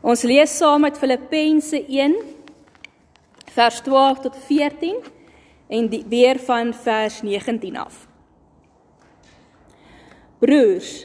Ons 0.00 0.22
lees 0.24 0.52
saam 0.56 0.80
met 0.86 0.96
Filippense 0.96 1.76
1 1.76 2.14
vers 3.52 3.80
12 3.84 4.20
tot 4.24 4.36
14 4.46 4.94
en 5.68 5.88
die, 5.92 6.00
weer 6.08 6.38
van 6.40 6.70
vers 6.72 7.18
19 7.20 7.74
af. 7.76 8.06
Broers, 10.40 11.04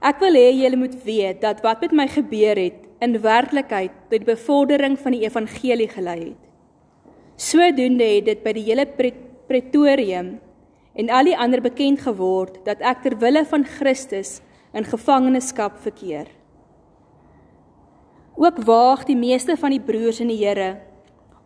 ek 0.00 0.22
wil 0.24 0.38
hê 0.40 0.46
julle 0.56 0.78
moet 0.80 0.94
weet 1.04 1.42
dat 1.42 1.60
wat 1.66 1.84
met 1.84 1.92
my 1.92 2.06
gebeur 2.08 2.56
het 2.56 2.78
in 3.04 3.18
werklikheid 3.20 3.92
tot 4.08 4.16
die 4.16 4.30
bevordering 4.30 4.96
van 5.02 5.12
die 5.12 5.26
evangelie 5.26 5.90
gelei 5.92 6.20
het. 6.30 6.40
Sodoende 7.36 8.06
het 8.08 8.30
dit 8.30 8.40
by 8.40 8.54
die 8.56 8.64
hele 8.70 8.86
pretorium 9.50 10.38
en 10.96 11.12
al 11.12 11.28
die 11.28 11.36
ander 11.36 11.60
bekend 11.60 12.00
geword 12.06 12.56
dat 12.64 12.80
ek 12.80 13.04
ter 13.04 13.18
wille 13.20 13.44
van 13.52 13.68
Christus 13.68 14.38
in 14.72 14.88
gevangenskap 14.88 15.76
verkeer. 15.84 16.30
Ook 18.34 18.58
waag 18.66 19.04
die 19.06 19.16
meeste 19.16 19.56
van 19.56 19.70
die 19.70 19.82
broers 19.82 20.20
in 20.20 20.32
die 20.32 20.42
Here 20.42 20.76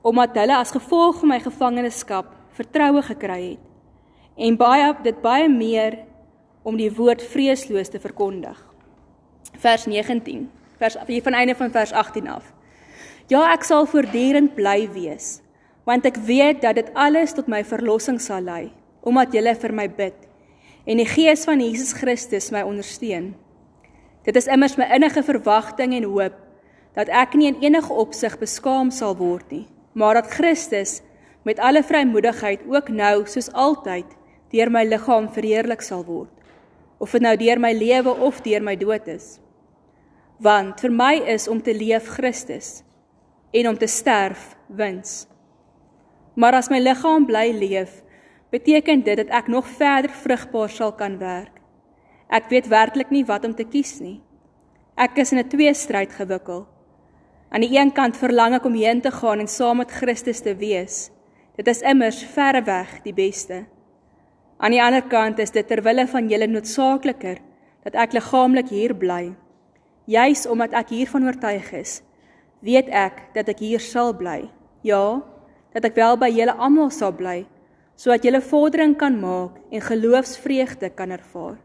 omdat 0.09 0.37
hulle 0.39 0.57
as 0.57 0.71
gevolg 0.73 1.19
van 1.21 1.35
my 1.35 1.39
gevangenskap 1.43 2.31
vertroue 2.57 3.03
gekry 3.03 3.41
het 3.43 3.65
en 4.39 4.57
baie 4.57 4.93
dit 5.03 5.19
baie 5.21 5.49
meer 5.51 5.99
om 6.63 6.79
die 6.79 6.91
woord 6.95 7.23
vreesloos 7.33 7.91
te 7.91 7.99
verkondig. 7.99 8.57
Vers 9.59 9.89
19. 9.91 10.47
Vers 10.79 10.97
van 11.25 11.35
einde 11.35 11.55
van 11.59 11.71
vers 11.75 11.93
18 11.93 12.29
af. 12.29 12.53
Ja, 13.29 13.43
ek 13.53 13.67
sal 13.67 13.87
voortdurend 13.91 14.55
bly 14.55 14.87
wees, 14.95 15.41
want 15.85 16.07
ek 16.07 16.21
weet 16.29 16.63
dat 16.63 16.79
dit 16.79 16.93
alles 16.95 17.35
tot 17.35 17.51
my 17.51 17.65
verlossing 17.67 18.21
sal 18.23 18.47
lei, 18.47 18.71
omdat 19.03 19.35
julle 19.35 19.55
vir 19.59 19.75
my 19.75 19.89
bid 19.91 20.27
en 20.89 21.03
die 21.03 21.09
gees 21.09 21.43
van 21.45 21.61
Jesus 21.61 21.93
Christus 21.93 22.49
my 22.55 22.63
ondersteun. 22.65 23.35
Dit 24.25 24.39
is 24.41 24.47
immers 24.49 24.79
my 24.81 24.87
innige 24.95 25.21
verwagting 25.27 25.93
en 25.99 26.07
hoop 26.09 26.37
dat 26.99 27.11
ek 27.15 27.37
nie 27.39 27.47
in 27.47 27.61
enige 27.63 27.95
opsig 27.95 28.35
beskaam 28.41 28.91
sal 28.91 29.15
word 29.21 29.47
nie, 29.55 29.67
maar 29.95 30.19
dat 30.19 30.33
Christus 30.35 30.99
met 31.47 31.61
alle 31.63 31.85
vrymoedigheid 31.87 32.65
ook 32.67 32.89
nou 32.91 33.23
soos 33.31 33.53
altyd 33.55 34.17
deur 34.51 34.71
my 34.75 34.83
liggaam 34.83 35.29
verheerlik 35.31 35.85
sal 35.85 36.03
word, 36.05 36.33
of 36.99 37.13
dit 37.15 37.23
nou 37.23 37.37
deur 37.39 37.61
my 37.63 37.71
lewe 37.77 38.11
of 38.27 38.41
deur 38.43 38.65
my 38.67 38.75
dood 38.77 39.07
is. 39.13 39.37
Want 40.43 40.83
vir 40.83 40.95
my 40.95 41.15
is 41.35 41.47
om 41.51 41.61
te 41.63 41.75
leef 41.75 42.09
Christus 42.17 42.81
en 43.55 43.69
om 43.71 43.79
te 43.79 43.87
sterf 43.87 44.57
wins. 44.67 45.29
Maar 46.35 46.59
as 46.59 46.71
my 46.71 46.81
liggaam 46.83 47.27
bly 47.27 47.53
leef, 47.55 48.01
beteken 48.51 49.05
dit 49.07 49.21
dat 49.21 49.31
ek 49.39 49.51
nog 49.53 49.69
verder 49.79 50.11
vrugbaar 50.11 50.73
sal 50.73 50.95
kan 50.99 51.19
werk. 51.21 51.61
Ek 52.29 52.51
weet 52.51 52.67
werklik 52.71 53.15
nie 53.15 53.23
wat 53.29 53.47
om 53.47 53.55
te 53.55 53.67
kies 53.67 54.01
nie. 54.03 54.19
Ek 54.97 55.19
is 55.19 55.33
in 55.33 55.39
'n 55.39 55.49
tweestryd 55.49 56.13
gewikkeld. 56.13 56.67
Aan 57.49 57.65
die 57.65 57.73
een 57.73 57.93
kant 57.97 58.17
verlang 58.21 58.59
ek 58.59 58.67
om 58.69 58.75
heen 58.77 59.01
te 59.01 59.11
gaan 59.11 59.41
en 59.41 59.49
saam 59.49 59.81
met 59.81 59.93
Christus 59.93 60.43
te 60.45 60.53
wees. 60.57 61.09
Dit 61.57 61.69
is 61.73 61.81
immers 61.81 62.21
verre 62.35 62.61
weg 62.67 62.91
die 63.07 63.15
beste. 63.17 63.65
Aan 64.59 64.75
die 64.75 64.83
ander 64.83 65.05
kant 65.09 65.39
is 65.41 65.55
dit 65.55 65.67
ter 65.67 65.81
wille 65.87 66.05
van 66.11 66.29
julle 66.29 66.49
noodsaakliker 66.51 67.39
dat 67.87 67.97
ek 67.97 68.17
liggaamlik 68.19 68.69
hier 68.75 68.93
bly. 68.95 69.33
Juis 70.05 70.45
omdat 70.51 70.77
ek 70.77 70.93
hiervan 70.93 71.25
oortuig 71.29 71.71
is, 71.79 72.01
weet 72.65 72.89
ek 72.93 73.23
dat 73.37 73.49
ek 73.49 73.63
hier 73.65 73.81
sal 73.81 74.13
bly. 74.17 74.43
Ja, 74.85 75.21
dat 75.73 75.89
ek 75.89 75.97
wel 75.97 76.19
by 76.21 76.29
julle 76.33 76.57
almal 76.57 76.91
sal 76.93 77.15
bly, 77.17 77.47
sodat 77.97 78.27
julle 78.27 78.43
vordering 78.45 78.97
kan 78.99 79.17
maak 79.21 79.57
en 79.73 79.85
geloofsvreugde 79.85 80.91
kan 80.97 81.17
ervaar. 81.17 81.57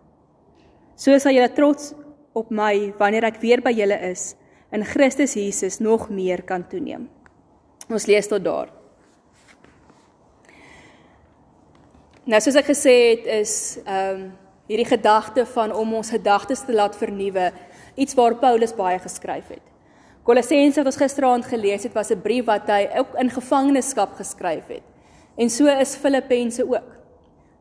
So 0.95 1.17
sal 1.19 1.35
julle 1.35 1.51
trots 1.51 1.91
op 2.37 2.51
my 2.53 2.93
wanneer 2.99 3.27
ek 3.27 3.41
weer 3.43 3.61
by 3.61 3.73
julle 3.75 3.99
is 4.11 4.33
in 4.73 4.85
Christus 4.85 5.35
Jesus 5.38 5.79
nog 5.79 6.09
meer 6.09 6.41
kan 6.43 6.66
toeneem. 6.67 7.09
Ons 7.89 8.07
lees 8.09 8.27
tot 8.27 8.43
daar. 8.43 8.71
Nou 12.23 12.39
soos 12.41 12.57
ek 12.57 12.72
gesê 12.72 12.95
het 13.11 13.28
is 13.41 13.53
ehm 13.84 14.23
um, 14.23 14.31
hierdie 14.63 14.88
gedagte 14.88 15.44
van 15.45 15.73
om 15.75 15.89
ons 15.97 16.09
gedagtes 16.13 16.61
te 16.63 16.73
laat 16.73 16.95
vernuwe 16.95 17.50
iets 18.00 18.16
waar 18.16 18.38
Paulus 18.39 18.72
baie 18.73 18.95
geskryf 19.00 19.50
het. 19.51 19.66
Kolossense 20.23 20.79
wat 20.79 20.88
ons 20.88 21.01
gisteraand 21.01 21.45
gelees 21.45 21.84
het 21.84 21.94
was 21.94 22.11
'n 22.11 22.22
brief 22.22 22.45
wat 22.45 22.67
hy 22.67 22.88
ook 22.97 23.13
in 23.19 23.29
gevangenskap 23.29 24.16
geskryf 24.16 24.67
het. 24.67 24.84
En 25.35 25.50
so 25.50 25.66
is 25.66 25.95
Filippense 25.95 26.63
ook. 26.63 26.90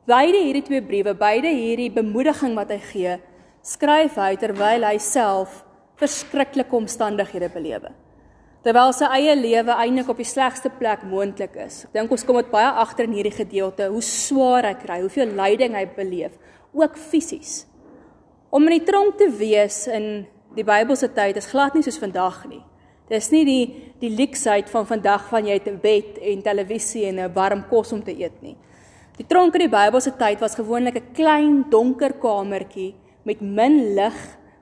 Beide 0.07 0.39
hierdie 0.39 0.63
twee 0.63 0.83
briewe, 0.83 1.15
beide 1.15 1.49
hierdie 1.49 1.91
bemoediging 1.91 2.55
wat 2.55 2.71
hy 2.71 2.79
gee, 2.79 3.19
skryf 3.63 4.15
hy 4.15 4.37
terwyl 4.37 4.85
hy 4.85 4.99
self 4.99 5.65
verskriklike 6.03 6.77
omstandighede 6.77 7.49
belewe. 7.53 7.93
Terwyl 8.63 8.93
sy 8.95 9.09
eie 9.11 9.35
lewe 9.35 9.75
eintlik 9.75 10.11
op 10.13 10.21
die 10.23 10.29
slegste 10.29 10.71
plek 10.71 11.03
moontlik 11.11 11.57
is. 11.65 11.81
Ek 11.89 11.97
dink 11.97 12.13
ons 12.15 12.23
kom 12.27 12.39
dit 12.39 12.51
baie 12.53 12.69
agter 12.85 13.09
in 13.09 13.17
hierdie 13.17 13.35
gedeelte 13.35 13.89
hoe 13.91 14.03
swaar 14.07 14.69
hy 14.69 14.77
kry, 14.79 15.01
hoeveel 15.03 15.33
lyding 15.39 15.75
hy 15.75 15.83
beleef, 15.97 16.37
ook 16.71 16.99
fisies. 17.11 17.65
Om 18.55 18.69
in 18.69 18.77
die 18.77 18.87
tronk 18.87 19.17
te 19.19 19.27
wees 19.35 19.87
in 19.91 20.29
die 20.55 20.67
Bybelse 20.67 21.09
tyd 21.17 21.41
is 21.41 21.51
glad 21.51 21.75
nie 21.75 21.83
soos 21.83 21.99
vandag 21.99 22.45
nie. 22.47 22.61
Dis 23.11 23.33
nie 23.33 23.43
die 23.49 23.65
die 24.03 24.13
leksheid 24.15 24.71
van 24.71 24.87
vandag 24.87 25.29
van 25.31 25.47
jy 25.47 25.59
het 25.59 25.69
'n 25.69 25.81
bed 25.83 26.19
en 26.19 26.43
televisie 26.43 27.07
en 27.07 27.19
'n 27.19 27.35
warm 27.35 27.65
kos 27.69 27.93
om 27.93 28.03
te 28.03 28.13
eet 28.13 28.43
nie. 28.43 28.57
Die 29.19 29.27
tronk 29.27 29.55
in 29.55 29.69
die 29.69 29.77
Bybelse 29.77 30.17
tyd 30.17 30.41
was 30.41 30.55
gewoonlik 30.55 30.97
'n 30.97 31.13
klein 31.15 31.65
donker 31.71 32.13
kamertjie 32.13 32.95
met 33.25 33.41
min 33.41 33.95
lig 33.95 34.15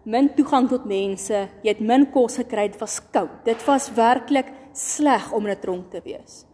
min 0.05 0.31
toegang 0.35 0.69
tot 0.71 0.87
mense, 0.89 1.43
jy 1.63 1.69
het 1.69 1.81
min 1.85 2.07
kos 2.13 2.39
gekry, 2.41 2.69
dit 2.71 2.81
was 2.81 3.01
koud. 3.13 3.43
Dit 3.45 3.65
was 3.67 3.91
werklik 3.97 4.49
sleg 4.73 5.33
om 5.33 5.47
in 5.47 5.53
'n 5.53 5.61
tronk 5.61 5.91
te 5.91 6.01
wees. 6.05 6.45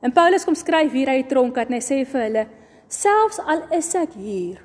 En 0.00 0.12
Paulus 0.12 0.44
kom 0.44 0.54
skryf 0.54 0.92
hier 0.92 1.08
uit 1.08 1.28
die 1.28 1.34
tronk 1.34 1.56
en 1.56 1.72
hy 1.72 1.80
sê 1.80 2.06
vir 2.06 2.22
hulle: 2.22 2.46
"Selfs 2.88 3.38
al 3.38 3.62
is 3.70 3.94
ek 3.94 4.12
hier, 4.12 4.58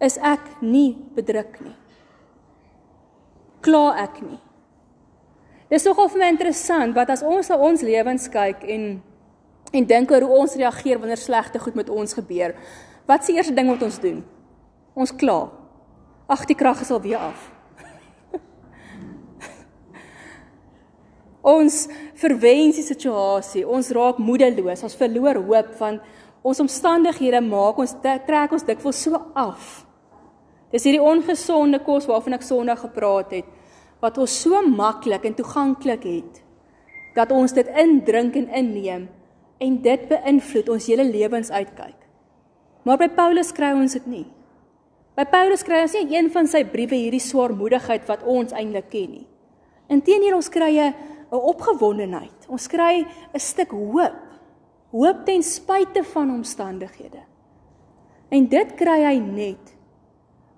is 0.00 0.18
ek 0.18 0.60
nie 0.60 0.96
bedruk 1.14 1.60
nie. 1.60 1.76
Kla 3.60 3.94
ek 4.02 4.22
nie." 4.22 4.40
Dis 5.68 5.84
nogal 5.84 6.08
vir 6.08 6.18
my 6.18 6.28
interessant 6.28 6.94
wat 6.94 7.10
as 7.10 7.22
ons 7.22 7.48
na 7.48 7.56
ons 7.56 7.82
lewens 7.82 8.28
kyk 8.28 8.64
en 8.68 9.02
en 9.72 9.86
dink 9.86 10.10
oor 10.10 10.20
hoe 10.20 10.38
ons 10.42 10.54
reageer 10.54 10.98
wanneer 11.00 11.16
slegte 11.16 11.58
goed 11.58 11.74
met 11.74 11.88
ons 11.88 12.12
gebeur. 12.12 12.54
Wat 13.06 13.20
is 13.20 13.26
die 13.26 13.36
eerste 13.36 13.54
ding 13.54 13.70
wat 13.70 13.82
ons 13.82 13.98
doen? 13.98 14.22
Ons 14.94 15.12
kla. 15.16 15.46
Ag, 16.28 16.44
die 16.48 16.56
krag 16.56 16.80
is 16.84 16.90
al 16.92 17.00
weer 17.04 17.20
af. 17.20 17.48
ons 21.54 21.86
verwens 22.20 22.78
die 22.78 22.86
situasie. 22.86 23.64
Ons 23.66 23.90
raak 23.96 24.20
moedeloos. 24.22 24.84
Ons 24.84 24.98
verloor 24.98 25.40
hoop 25.40 25.72
want 25.80 26.12
ons 26.42 26.60
omstandighede 26.64 27.40
maak 27.44 27.78
ons 27.78 27.94
trek 28.02 28.52
ons 28.52 28.66
dikwels 28.66 29.00
so 29.06 29.18
af. 29.38 29.82
Dis 30.72 30.86
hierdie 30.88 31.02
ongesonde 31.04 31.82
kos 31.84 32.08
waarvan 32.08 32.38
ek 32.38 32.46
Sondag 32.46 32.80
gepraat 32.82 33.34
het 33.36 33.58
wat 34.02 34.16
ons 34.18 34.34
so 34.42 34.58
maklik 34.66 35.28
en 35.28 35.36
toeganklik 35.38 36.06
het 36.08 36.40
dat 37.14 37.30
ons 37.30 37.52
dit 37.54 37.68
indrink 37.78 38.34
en 38.40 38.48
inneem 38.58 39.04
en 39.62 39.74
dit 39.84 40.06
beïnvloed 40.10 40.70
ons 40.74 40.88
hele 40.90 41.04
lewensuitkyk. 41.06 41.98
Maar 42.82 42.98
by 42.98 43.08
Paulus 43.14 43.52
kry 43.54 43.70
ons 43.78 43.94
dit 43.94 44.08
nie. 44.10 44.24
By 45.22 45.28
Paulus 45.30 45.60
kry 45.62 45.84
ons 45.84 45.92
nie 45.94 46.16
een 46.16 46.32
van 46.34 46.48
sy 46.50 46.64
briewe 46.66 46.96
hierdie 46.98 47.22
swaarmoedigheid 47.22 48.08
wat 48.08 48.24
ons 48.26 48.50
eintlik 48.58 48.88
ken 48.90 49.10
nie. 49.12 49.26
Inteendeel 49.94 50.34
ons 50.34 50.48
kry 50.50 50.72
'n 50.82 50.94
opgewondenheid. 51.30 52.48
Ons 52.48 52.66
kry 52.66 53.06
'n 53.06 53.38
stuk 53.38 53.70
hoop. 53.70 54.18
Hoop 54.90 55.24
ten 55.24 55.42
spyte 55.42 56.02
van 56.02 56.30
omstandighede. 56.30 57.22
En 58.30 58.48
dit 58.48 58.74
kry 58.74 59.04
hy 59.04 59.18
net 59.20 59.76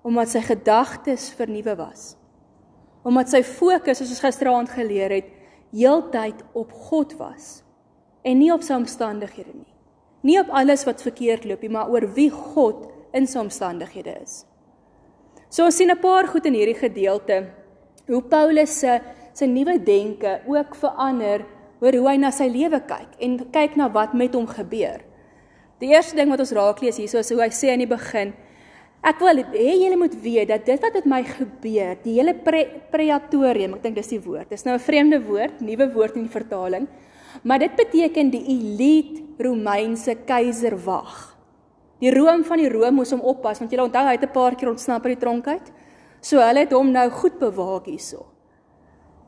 omdat 0.03 0.29
sy 0.29 0.41
gedagtes 0.41 1.29
vernuwe 1.29 1.75
was. 1.75 2.15
Omdat 3.03 3.29
sy 3.29 3.43
fokus, 3.43 3.97
soos 3.97 4.09
ons 4.09 4.19
gisteraand 4.19 4.69
geleer 4.69 5.11
het, 5.11 5.29
heeltyd 5.71 6.41
op 6.53 6.71
God 6.71 7.13
was 7.17 7.63
en 8.23 8.39
nie 8.39 8.51
op 8.51 8.63
sy 8.63 8.73
omstandighede 8.73 9.53
nie. 9.53 9.73
Nie 10.21 10.39
op 10.39 10.49
alles 10.49 10.85
wat 10.85 11.01
verkeerd 11.01 11.45
loop 11.45 11.61
nie, 11.61 11.69
maar 11.69 11.89
oor 11.89 12.13
wie 12.13 12.31
God 12.31 12.87
in 13.13 13.27
sy 13.27 13.39
omstandighede 13.39 14.21
is. 14.23 14.45
So 15.55 15.63
ons 15.63 15.77
sien 15.79 15.87
'n 15.89 16.01
paar 16.03 16.27
goed 16.27 16.45
in 16.45 16.53
hierdie 16.53 16.75
gedeelte 16.75 17.47
hoe 18.11 18.21
Paulus 18.21 18.79
se 18.79 18.99
sy 19.33 19.45
nuwe 19.47 19.77
denke 19.79 20.41
ook 20.45 20.75
verander 20.75 21.45
oor 21.79 21.95
hoe 21.95 22.09
hy 22.09 22.17
na 22.17 22.31
sy 22.31 22.49
lewe 22.51 22.81
kyk 22.83 23.15
en 23.19 23.37
kyk 23.51 23.77
na 23.77 23.87
wat 23.87 24.13
met 24.13 24.33
hom 24.35 24.47
gebeur. 24.47 24.99
Die 25.79 25.93
eerste 25.95 26.15
ding 26.15 26.29
wat 26.29 26.39
ons 26.39 26.51
raak 26.51 26.81
lees 26.81 26.97
hierso 26.97 27.19
is 27.19 27.31
hoe 27.31 27.39
hy 27.39 27.49
sê 27.49 27.71
aan 27.71 27.79
die 27.79 27.87
begin 27.87 28.33
Ek 29.05 29.19
wil 29.21 29.37
hê 29.53 29.75
julle 29.77 29.97
moet 29.97 30.15
weet 30.23 30.47
dat 30.49 30.65
dit 30.65 30.81
wat 30.81 30.93
met 30.93 31.05
my 31.05 31.23
gebeur, 31.23 31.95
die 32.03 32.15
hele 32.17 32.33
pre 32.33 32.65
preatorium, 32.91 33.75
ek 33.75 33.83
dink 33.83 33.95
dis 33.95 34.07
die 34.07 34.19
woord. 34.19 34.49
Dis 34.49 34.65
nou 34.65 34.73
'n 34.73 34.79
vreemde 34.81 35.19
woord, 35.21 35.61
nuwe 35.61 35.93
woord 35.93 36.15
in 36.15 36.23
die 36.23 36.33
vertaling, 36.39 36.87
maar 37.43 37.59
dit 37.59 37.75
beteken 37.75 38.31
die 38.31 38.43
elite 38.49 39.21
Romeinse 39.37 40.15
keiserwag. 40.25 41.34
Die 42.03 42.11
room 42.11 42.43
van 42.43 42.59
die 42.59 42.69
Rome 42.69 42.91
moes 42.99 43.11
hom 43.15 43.23
oppas 43.23 43.59
want 43.59 43.71
jy 43.71 43.79
onthou 43.79 44.03
hy 44.05 44.15
het 44.17 44.23
'n 44.23 44.33
paar 44.33 44.55
keer 44.55 44.69
ontsnap 44.69 45.05
uit 45.05 45.15
die 45.15 45.23
tronk 45.25 45.47
uit. 45.47 45.71
So 46.21 46.39
hulle 46.39 46.59
het 46.59 46.71
hom 46.71 46.91
nou 46.91 47.09
goed 47.09 47.39
bewaak 47.39 47.85
hierso. 47.85 48.25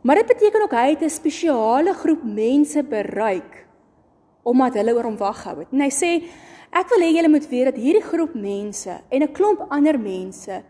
Maar 0.03 0.15
dit 0.15 0.27
beteken 0.27 0.61
ook 0.61 0.71
hy 0.71 0.89
het 0.89 1.01
'n 1.01 1.09
spesiale 1.09 1.93
groep 1.93 2.23
mense 2.23 2.83
bereik 2.83 3.65
omdat 4.43 4.73
hulle 4.73 4.93
oor 4.95 5.03
hom 5.03 5.17
wag 5.17 5.41
gehou 5.41 5.59
het. 5.59 5.67
En 5.71 5.81
hy 5.81 5.89
sê 5.89 6.23
ek 6.71 6.89
wil 6.89 6.99
hê 6.99 7.11
julle 7.15 7.29
moet 7.29 7.49
weet 7.49 7.65
dat 7.65 7.75
hierdie 7.75 8.03
groep 8.03 8.33
mense 8.33 9.01
en 9.09 9.21
'n 9.21 9.33
klomp 9.33 9.65
ander 9.69 9.99
mense 9.99 10.63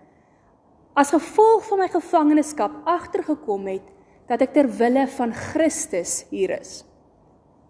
as 0.95 1.09
gevolg 1.09 1.67
van 1.67 1.79
my 1.79 1.87
gevangenskap 1.87 2.71
agtergekom 2.85 3.67
het 3.67 3.85
dat 4.27 4.41
ek 4.41 4.53
ter 4.53 4.67
wille 4.67 5.07
van 5.07 5.33
Christus 5.33 6.25
hier 6.29 6.59
is. 6.59 6.83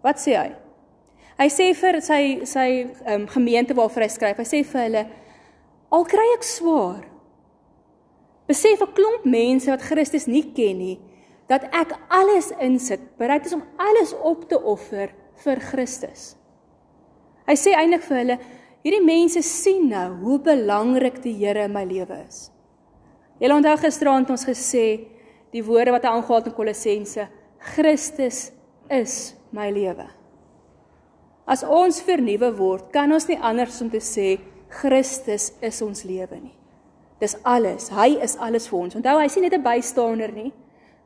Wat 0.02 0.16
sê 0.16 0.34
hy? 0.36 0.67
Hy 1.38 1.46
sê 1.54 1.68
vir 1.78 2.00
sy 2.02 2.22
sy 2.50 2.68
um, 3.06 3.28
gemeente 3.30 3.76
waarvoor 3.78 4.04
hy 4.04 4.10
skryf, 4.10 4.40
hy 4.42 4.46
sê 4.48 4.62
vir 4.66 4.84
hulle 4.88 5.04
al 5.94 6.06
kry 6.10 6.26
ek 6.34 6.46
swaar. 6.46 7.04
Besef 8.48 8.82
'n 8.82 8.94
klomp 8.96 9.24
mense 9.24 9.70
wat 9.70 9.84
Christus 9.86 10.26
nie 10.26 10.42
ken 10.56 10.78
nie, 10.78 10.98
dat 11.48 11.68
ek 11.72 11.94
alles 12.10 12.50
insit, 12.60 13.00
bereid 13.18 13.46
is 13.46 13.54
om 13.54 13.62
alles 13.78 14.12
op 14.18 14.48
te 14.48 14.58
offer 14.58 15.14
vir 15.44 15.60
Christus. 15.70 16.34
Hy 17.46 17.54
sê 17.54 17.72
eintlik 17.72 18.02
vir 18.02 18.18
hulle, 18.18 18.38
hierdie 18.82 19.04
mense 19.04 19.42
sien 19.42 19.88
nou 19.88 20.08
hoe 20.24 20.38
belangrik 20.42 21.22
die 21.22 21.36
Here 21.38 21.64
in 21.64 21.72
my 21.72 21.84
lewe 21.84 22.24
is. 22.26 22.50
Julle 23.38 23.54
onthou 23.54 23.76
gisteraand 23.78 24.30
ons 24.30 24.44
gesê 24.44 25.06
die 25.54 25.62
woorde 25.62 25.94
wat 25.94 26.04
hy 26.04 26.10
aangehaal 26.10 26.42
het 26.42 26.50
in 26.50 26.58
Kolossense, 26.58 27.28
Christus 27.58 28.50
is 28.90 29.34
my 29.52 29.70
lewe. 29.70 30.17
As 31.48 31.64
ons 31.64 32.02
vernuwe 32.04 32.50
word, 32.58 32.90
kan 32.92 33.12
ons 33.12 33.26
nie 33.28 33.38
anders 33.40 33.80
om 33.80 33.88
te 33.88 34.02
sê 34.04 34.36
Christus 34.68 35.54
is 35.64 35.80
ons 35.80 36.04
lewe 36.04 36.36
nie. 36.36 36.54
Dis 37.22 37.38
alles. 37.42 37.88
Hy 37.88 38.18
is 38.22 38.36
alles 38.36 38.68
vir 38.68 38.78
ons. 38.78 38.96
Onthou, 38.98 39.16
hy 39.18 39.28
sien 39.32 39.42
net 39.42 39.54
'n 39.54 39.62
bystaander 39.62 40.32
nie. 40.32 40.52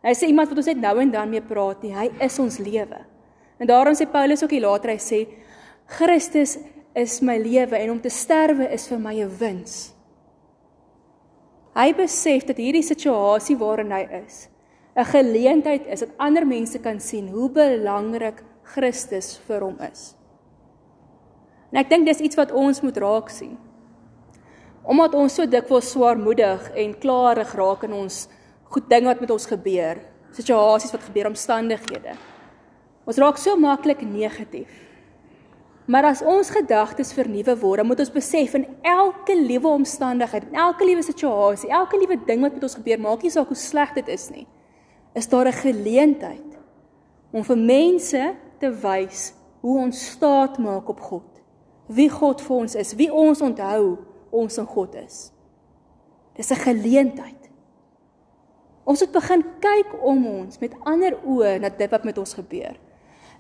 Hy 0.03 0.15
sê 0.19 0.27
iemand 0.27 0.51
wat 0.51 0.59
ons 0.59 0.67
net 0.67 0.81
nou 0.83 0.99
en 0.99 1.11
dan 1.11 1.31
mee 1.31 1.41
praat 1.41 1.83
nie, 1.83 1.95
hy 1.95 2.11
is 2.21 2.39
ons 2.39 2.59
lewe. 2.59 2.99
En 3.61 3.67
daarom 3.67 3.95
sê 3.95 4.07
Paulus 4.11 4.43
ook 4.43 4.51
hier 4.51 4.67
later 4.67 4.91
hy 4.91 4.99
sê 4.99 5.27
Christus 5.87 6.59
is 6.95 7.21
my 7.23 7.39
lewe 7.39 7.79
en 7.79 7.91
om 7.91 8.01
te 8.01 8.11
sterwe 8.11 8.67
is 8.75 8.89
vir 8.89 8.99
my 8.99 9.15
'n 9.23 9.31
wins. 9.39 9.93
Hy 11.75 11.93
besef 11.93 12.45
dat 12.45 12.57
hierdie 12.57 12.83
situasie 12.83 13.57
waarin 13.57 13.93
hy 13.93 14.09
is 14.27 14.49
'n 14.97 15.05
geleentheid 15.05 15.87
is 15.87 16.01
dat 16.01 16.11
ander 16.19 16.45
mense 16.45 16.79
kan 16.79 17.01
sien 17.01 17.29
hoe 17.29 17.49
belangrik 17.49 18.43
Christus 18.65 19.39
vir 19.47 19.61
hom 19.61 19.79
is. 19.81 20.15
En 21.73 21.81
ek 21.81 21.89
dink 21.89 22.07
dis 22.07 22.21
iets 22.21 22.37
wat 22.37 22.53
ons 22.53 22.83
moet 22.85 22.97
raak 23.01 23.33
sien. 23.33 23.57
Omdat 24.85 25.15
ons 25.17 25.35
so 25.35 25.47
dikwels 25.49 25.91
swaarmoedig 25.95 26.69
en 26.77 26.95
klaarig 27.01 27.55
raak 27.57 27.87
in 27.89 27.97
ons 27.97 28.27
goed 28.73 28.89
ding 28.91 29.09
wat 29.09 29.21
met 29.23 29.31
ons 29.33 29.49
gebeur, 29.49 30.01
situasies 30.37 30.93
wat 30.93 31.05
gebeur, 31.07 31.31
omstandighede. 31.33 32.17
Ons 33.09 33.21
raak 33.21 33.41
so 33.41 33.57
maklik 33.57 34.03
negatief. 34.05 34.71
Maar 35.91 36.13
as 36.13 36.23
ons 36.23 36.51
gedagtes 36.55 37.11
vernuwe 37.17 37.57
word, 37.59 37.81
dan 37.83 37.89
moet 37.89 38.01
ons 38.05 38.15
besef 38.15 38.55
in 38.55 38.69
elke 38.87 39.35
liewe 39.35 39.73
omstandigheid, 39.73 40.47
in 40.49 40.61
elke 40.63 40.87
liewe 40.87 41.03
situasie, 41.03 41.73
elke 41.75 41.99
liewe 41.99 42.21
ding 42.29 42.45
wat 42.45 42.55
met 42.55 42.69
ons 42.69 42.79
gebeur, 42.79 43.01
maak 43.03 43.25
nie 43.25 43.33
saak 43.35 43.51
hoe 43.51 43.59
sleg 43.59 43.91
dit 43.99 44.13
is 44.13 44.29
nie, 44.31 44.47
is 45.19 45.29
daar 45.29 45.49
'n 45.49 45.61
geleentheid 45.65 46.59
om 47.33 47.43
vir 47.45 47.57
mense 47.57 48.35
te 48.61 48.71
wys 48.71 49.35
hoe 49.61 49.79
ons 49.79 50.11
staat 50.11 50.59
maak 50.59 50.89
op 50.89 51.01
God. 51.01 51.32
Wie 51.93 52.09
God 52.11 52.41
vir 52.41 52.57
ons 52.57 52.75
is, 52.79 52.95
wie 52.97 53.11
ons 53.13 53.41
onthou 53.45 53.99
ons 54.33 54.59
in 54.59 54.67
God 54.67 54.95
is. 54.95 55.33
Dis 56.37 56.51
'n 56.51 56.65
geleentheid. 56.65 57.51
Ons 58.85 59.01
moet 59.01 59.13
begin 59.13 59.45
kyk 59.61 59.91
om 60.03 60.27
ons 60.27 60.59
met 60.59 60.73
ander 60.85 61.15
oë 61.25 61.61
na 61.61 61.69
dit 61.69 61.91
wat 61.91 62.05
met 62.05 62.19
ons 62.19 62.35
gebeur. 62.35 62.75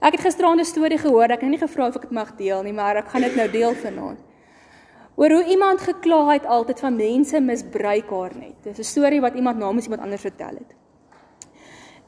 Ek 0.00 0.12
het 0.12 0.20
gisteraand 0.20 0.60
'n 0.60 0.64
storie 0.64 0.98
gehoor, 0.98 1.30
ek 1.30 1.40
het 1.40 1.50
nie 1.50 1.58
gevra 1.58 1.88
of 1.88 1.96
ek 1.96 2.02
dit 2.02 2.10
mag 2.10 2.36
deel 2.36 2.62
nie, 2.62 2.72
maar 2.72 2.96
ek 2.96 3.08
gaan 3.08 3.22
dit 3.22 3.36
nou 3.36 3.48
deel 3.50 3.74
vanaand. 3.74 4.18
Oor 5.16 5.30
hoe 5.30 5.44
iemand 5.44 5.80
gekla 5.80 6.32
het 6.32 6.46
altyd 6.46 6.80
van 6.80 6.96
mense 6.96 7.40
misbruik 7.40 8.10
haar 8.10 8.32
net. 8.36 8.62
Dis 8.62 8.78
'n 8.78 8.82
storie 8.84 9.20
wat 9.20 9.34
iemand 9.34 9.58
namens 9.58 9.84
iemand 9.84 10.02
anders 10.02 10.20
vertel 10.20 10.54
het. 10.58 10.74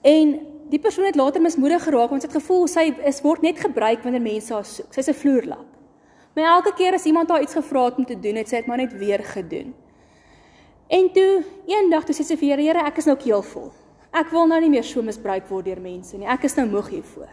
En 0.03 0.41
die 0.69 0.79
persoon 0.79 1.05
het 1.05 1.17
later 1.17 1.41
mismoedig 1.41 1.83
geraak 1.83 2.11
want 2.11 2.23
sy 2.23 2.29
het 2.29 2.37
gevoel 2.37 2.67
sy 2.67 2.95
is 3.05 3.21
word 3.21 3.43
net 3.43 3.59
gebruik 3.61 4.03
wanneer 4.03 4.21
mense 4.21 4.53
haar 4.55 4.65
soek. 4.65 4.93
Sy's 4.93 5.09
'n 5.09 5.15
vloerlap. 5.15 5.67
Maar 6.35 6.57
elke 6.57 6.73
keer 6.75 6.93
as 6.93 7.05
iemand 7.07 7.31
haar 7.31 7.43
iets 7.43 7.55
gevra 7.55 7.85
het 7.85 7.99
om 7.99 8.05
te 8.05 8.19
doen, 8.21 8.37
het 8.41 8.49
sy 8.51 8.57
dit 8.63 8.67
maar 8.67 8.83
net 8.83 8.93
weer 8.99 9.23
gedoen. 9.25 9.75
En 10.91 11.11
toe 11.13 11.45
eendag 11.71 12.05
toe 12.05 12.15
sê 12.17 12.27
sy 12.27 12.37
vir 12.37 12.51
Here, 12.51 12.63
Here, 12.63 12.87
ek 12.89 12.99
is 13.01 13.09
nou 13.09 13.17
keelvol. 13.19 13.71
Ek 14.15 14.31
wil 14.35 14.49
nou 14.51 14.59
nie 14.63 14.71
meer 14.71 14.87
so 14.87 15.03
misbruik 15.03 15.47
word 15.51 15.67
deur 15.71 15.81
mense 15.83 16.19
nie. 16.19 16.29
Ek 16.31 16.45
is 16.47 16.57
nou 16.59 16.67
moeg 16.71 16.91
hiervoor. 16.93 17.31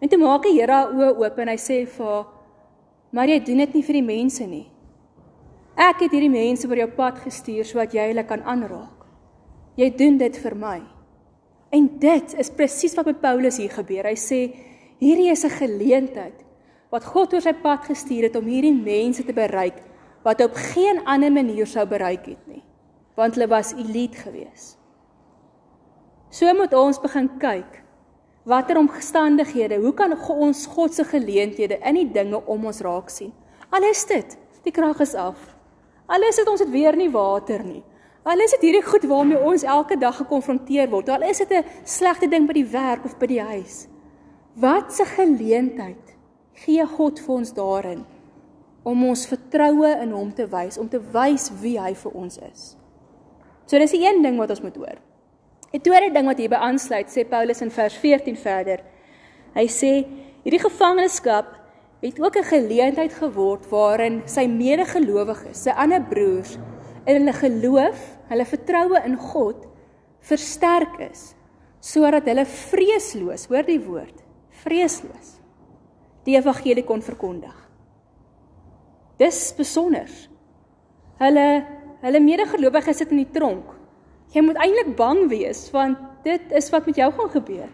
En 0.00 0.08
toe 0.08 0.18
maak 0.20 0.44
die 0.46 0.54
Here 0.56 0.72
haar 0.72 0.92
oë 0.94 1.10
oop 1.20 1.40
en 1.42 1.52
hy 1.52 1.56
sê 1.60 1.86
vir 1.86 2.06
haar, 2.06 2.26
"Maar 3.12 3.28
jy 3.28 3.38
doen 3.44 3.58
dit 3.58 3.74
nie 3.74 3.82
vir 3.82 3.92
die 3.92 4.02
mense 4.02 4.46
nie. 4.46 4.70
Ek 5.76 6.00
het 6.00 6.10
hierdie 6.12 6.30
mense 6.30 6.68
oor 6.68 6.76
jou 6.76 6.88
pad 6.88 7.18
gestuur 7.18 7.64
sodat 7.64 7.92
jy 7.92 8.06
hulle 8.08 8.24
kan 8.24 8.42
aanraak. 8.42 9.06
Jy 9.76 9.90
doen 9.96 10.18
dit 10.18 10.36
vir 10.36 10.54
my." 10.54 10.82
En 11.72 11.98
dit 11.98 12.34
is 12.34 12.50
presies 12.50 12.94
wat 12.94 13.06
met 13.06 13.20
Paulus 13.20 13.56
hier 13.56 13.70
gebeur. 13.70 14.04
Hy 14.04 14.14
sê, 14.14 14.54
"Hierdie 14.98 15.30
is 15.30 15.44
'n 15.44 15.50
geleentheid 15.50 16.49
wat 16.90 17.06
God 17.06 17.34
oor 17.34 17.44
sy 17.44 17.54
pad 17.62 17.86
gestuur 17.86 18.28
het 18.28 18.36
om 18.36 18.48
hierdie 18.50 18.74
mense 18.74 19.24
te 19.24 19.34
bereik 19.34 19.78
wat 20.26 20.42
op 20.44 20.56
geen 20.74 21.00
ander 21.08 21.32
manier 21.32 21.66
sou 21.66 21.86
bereik 21.88 22.26
het 22.26 22.42
nie, 22.50 22.62
want 23.16 23.38
hulle 23.38 23.48
was 23.48 23.72
elite 23.72 24.20
geweest. 24.20 24.76
So 26.30 26.50
moet 26.54 26.74
ons 26.76 27.00
begin 27.00 27.30
kyk 27.40 27.80
watter 28.50 28.78
omstandighede, 28.80 29.78
hoe 29.82 29.92
kan 29.94 30.14
ons 30.32 30.64
God 30.66 30.94
se 30.94 31.04
geleenthede 31.04 31.78
in 31.86 31.98
die 32.00 32.08
dinge 32.10 32.40
om 32.46 32.64
ons 32.66 32.80
raak 32.80 33.10
sien? 33.12 33.32
Al 33.70 33.84
is 33.90 34.02
dit, 34.08 34.36
die 34.64 34.72
krag 34.74 35.00
is 35.04 35.14
af. 35.14 35.38
Al 36.10 36.24
is 36.26 36.40
dit 36.40 36.48
ons 36.48 36.60
het 36.60 36.70
weer 36.72 36.96
nie 36.96 37.10
water 37.12 37.62
nie. 37.62 37.82
Al 38.26 38.42
is 38.42 38.52
dit 38.56 38.66
hierdie 38.68 38.84
goed 38.84 39.04
waarmee 39.08 39.38
ons 39.38 39.62
elke 39.62 39.96
dag 39.96 40.16
gekonfronteer 40.18 40.90
word. 40.90 41.08
Al 41.08 41.22
is 41.28 41.38
dit 41.38 41.52
'n 41.52 41.64
slegte 41.84 42.28
ding 42.28 42.46
by 42.46 42.52
die 42.52 42.66
werk 42.66 43.04
of 43.04 43.18
by 43.18 43.26
die 43.26 43.40
huis. 43.40 43.86
Wat 44.54 44.90
'n 45.00 45.06
geleentheid 45.06 46.09
gee 46.64 46.84
God 46.96 47.20
vir 47.22 47.34
ons 47.34 47.52
daarin 47.56 48.02
om 48.84 49.04
ons 49.08 49.26
vertroue 49.28 49.90
in 50.02 50.12
hom 50.16 50.30
te 50.32 50.46
wys, 50.48 50.78
om 50.80 50.88
te 50.88 51.00
wys 51.12 51.50
wie 51.60 51.76
hy 51.80 51.92
vir 51.96 52.16
ons 52.16 52.38
is. 52.44 52.74
So 53.68 53.78
dis 53.78 53.94
die 53.94 54.02
een 54.02 54.22
ding 54.24 54.38
wat 54.40 54.52
ons 54.54 54.62
moet 54.64 54.76
hoor. 54.80 54.98
Die 55.70 55.82
tweede 55.84 56.10
ding 56.14 56.26
wat 56.26 56.40
hierby 56.40 56.58
aansluit, 56.58 57.10
sê 57.12 57.26
Paulus 57.28 57.60
in 57.62 57.70
vers 57.70 57.96
14 58.02 58.38
verder. 58.40 58.82
Hy 59.54 59.66
sê 59.70 59.92
hierdie 60.42 60.62
gevangenskap 60.62 61.56
het 62.00 62.20
ook 62.20 62.36
'n 62.36 62.50
geleentheid 62.50 63.12
geword 63.12 63.68
waarin 63.70 64.22
sy 64.26 64.46
medegelowiges, 64.46 65.62
sy 65.64 65.70
ander 65.70 66.02
broers 66.02 66.56
in 67.06 67.16
hulle 67.16 67.32
geloof, 67.32 67.98
hulle 68.28 68.44
vertroue 68.44 69.04
in 69.04 69.16
God 69.16 69.66
versterk 70.20 71.00
is 71.10 71.34
sodat 71.80 72.26
hulle 72.28 72.44
vreesloos, 72.44 73.46
hoor 73.48 73.62
die 73.62 73.80
woord, 73.80 74.22
vreesloos 74.64 75.39
die 76.30 76.38
evangelie 76.38 76.86
kon 76.86 77.02
verkondig. 77.04 77.54
Dis 79.20 79.50
besonder. 79.58 80.08
Hulle 81.20 81.46
hulle 82.00 82.20
medegelowiges 82.24 83.02
sit 83.02 83.10
in 83.12 83.20
die 83.20 83.32
tronk. 83.34 83.74
Jy 84.32 84.40
moet 84.46 84.60
eintlik 84.62 84.94
bang 84.96 85.26
wees 85.28 85.66
want 85.74 86.00
dit 86.24 86.54
is 86.56 86.70
wat 86.72 86.86
met 86.88 87.00
jou 87.00 87.10
gaan 87.16 87.32
gebeur. 87.34 87.68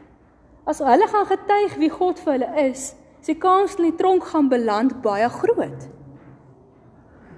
As 0.66 0.82
hulle 0.82 1.06
gaan 1.12 1.28
getuig 1.28 1.76
wie 1.78 1.92
God 1.92 2.18
vir 2.24 2.32
hulle 2.32 2.48
is, 2.64 2.88
is 3.22 3.30
die 3.30 3.38
kans 3.38 3.76
dat 3.76 3.84
hulle 3.84 3.94
tronk 4.00 4.26
gaan 4.32 4.50
beland 4.50 4.98
baie 5.04 5.28
groot. 5.30 5.86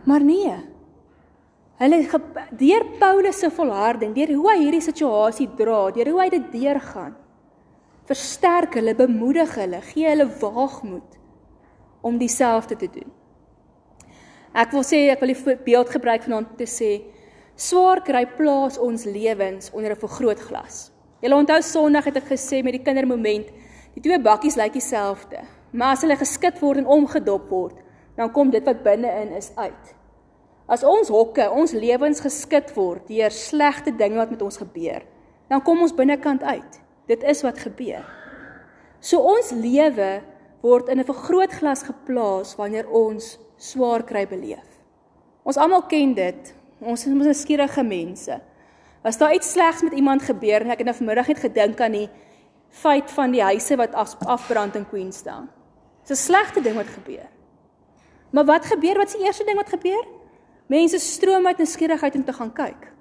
Maar 0.08 0.24
nee. 0.24 0.56
Hulle 1.78 2.00
deur 2.58 2.84
Paulus 2.98 3.38
se 3.38 3.50
volharding, 3.54 4.14
deur 4.16 4.32
hoe 4.34 4.48
hy 4.50 4.58
hierdie 4.64 4.82
situasie 4.82 5.50
dra, 5.58 5.90
deur 5.94 6.08
hoe 6.14 6.22
hy 6.24 6.30
dit 6.32 6.46
deurgaan, 6.56 7.12
versterk 8.08 8.78
hulle, 8.78 8.94
bemoedig 8.96 9.54
hulle, 9.60 9.80
gee 9.92 10.08
hulle 10.08 10.26
waagmoed 10.40 11.18
om 12.00 12.18
dieselfde 12.18 12.76
te 12.80 12.88
doen. 12.92 13.08
Ek 14.56 14.72
wil 14.72 14.84
sê 14.86 15.04
ek 15.12 15.20
wil 15.22 15.34
die 15.34 15.56
beeld 15.66 15.90
gebruik 15.92 16.24
vanaand 16.24 16.54
te 16.58 16.66
sê 16.68 16.92
swaar 17.58 18.00
kry 18.06 18.24
plaas 18.38 18.78
ons 18.80 19.04
lewens 19.04 19.70
onder 19.74 19.92
'n 19.92 20.00
vergrootglas. 20.00 20.90
Julle 21.20 21.36
onthou 21.36 21.60
Sondag 21.62 22.04
het 22.04 22.16
ek 22.16 22.30
gesê 22.32 22.62
met 22.62 22.72
die 22.72 22.82
kindermoment, 22.82 23.46
die 23.94 24.00
twee 24.00 24.18
bakkies 24.18 24.56
lyk 24.56 24.72
dieselfde, 24.72 25.42
maar 25.72 25.92
as 25.92 26.02
hulle 26.02 26.16
geskit 26.16 26.60
word 26.60 26.78
en 26.78 26.86
omgedop 26.86 27.48
word, 27.50 27.76
dan 28.16 28.32
kom 28.32 28.50
dit 28.50 28.64
wat 28.64 28.82
binne-in 28.82 29.32
is 29.32 29.50
uit. 29.56 29.94
As 30.68 30.84
ons 30.84 31.08
hokke, 31.08 31.50
ons 31.50 31.72
lewens 31.72 32.20
geskit 32.20 32.74
word 32.76 33.08
deur 33.08 33.30
slegte 33.30 33.90
dinge 33.96 34.16
wat 34.16 34.30
met 34.30 34.42
ons 34.42 34.56
gebeur, 34.56 35.02
dan 35.48 35.62
kom 35.62 35.80
ons 35.80 35.94
binnekant 35.94 36.42
uit. 36.42 36.80
Dit 37.08 37.24
is 37.24 37.42
wat 37.42 37.58
gebeur. 37.58 38.04
So 39.00 39.22
ons 39.24 39.50
lewe 39.56 40.20
word 40.60 40.88
in 40.88 41.00
'n 41.00 41.08
vergrootglas 41.08 41.82
geplaas 41.82 42.56
wanneer 42.56 42.88
ons 42.90 43.38
swaar 43.56 44.04
kry 44.04 44.26
beleef. 44.26 44.68
Ons 45.42 45.56
almal 45.56 45.86
ken 45.86 46.14
dit. 46.14 46.54
Ons 46.80 47.06
is 47.06 47.12
mos 47.12 47.40
skierige 47.40 47.82
mense. 47.82 48.40
As 49.02 49.18
daar 49.18 49.34
iets 49.34 49.52
slegs 49.52 49.82
met 49.82 49.92
iemand 49.92 50.22
gebeur 50.22 50.60
en 50.60 50.70
ek 50.70 50.78
het 50.78 50.86
nou 50.86 50.96
vanmiddag 50.96 51.28
net 51.28 51.38
gedink 51.38 51.80
aan 51.80 51.92
die 51.92 52.08
feit 52.68 53.10
van 53.10 53.32
die 53.32 53.42
huise 53.42 53.76
wat 53.76 53.94
af, 53.94 54.16
afbrand 54.26 54.76
in 54.76 54.86
Queenstown. 54.88 55.48
Dis 56.06 56.20
'n 56.20 56.24
slegte 56.24 56.60
ding 56.60 56.76
wat 56.76 56.86
gebeur. 56.86 57.28
Maar 58.30 58.44
wat 58.44 58.64
gebeur? 58.64 58.96
Wat 58.96 59.06
is 59.06 59.16
die 59.16 59.24
eerste 59.24 59.44
ding 59.44 59.56
wat 59.56 59.68
gebeur? 59.68 60.04
Mense 60.66 60.98
stroom 60.98 61.46
uit 61.46 61.58
nuuskierigheid 61.58 62.14
om 62.14 62.24
te 62.24 62.32
gaan 62.32 62.52
kyk. 62.52 62.92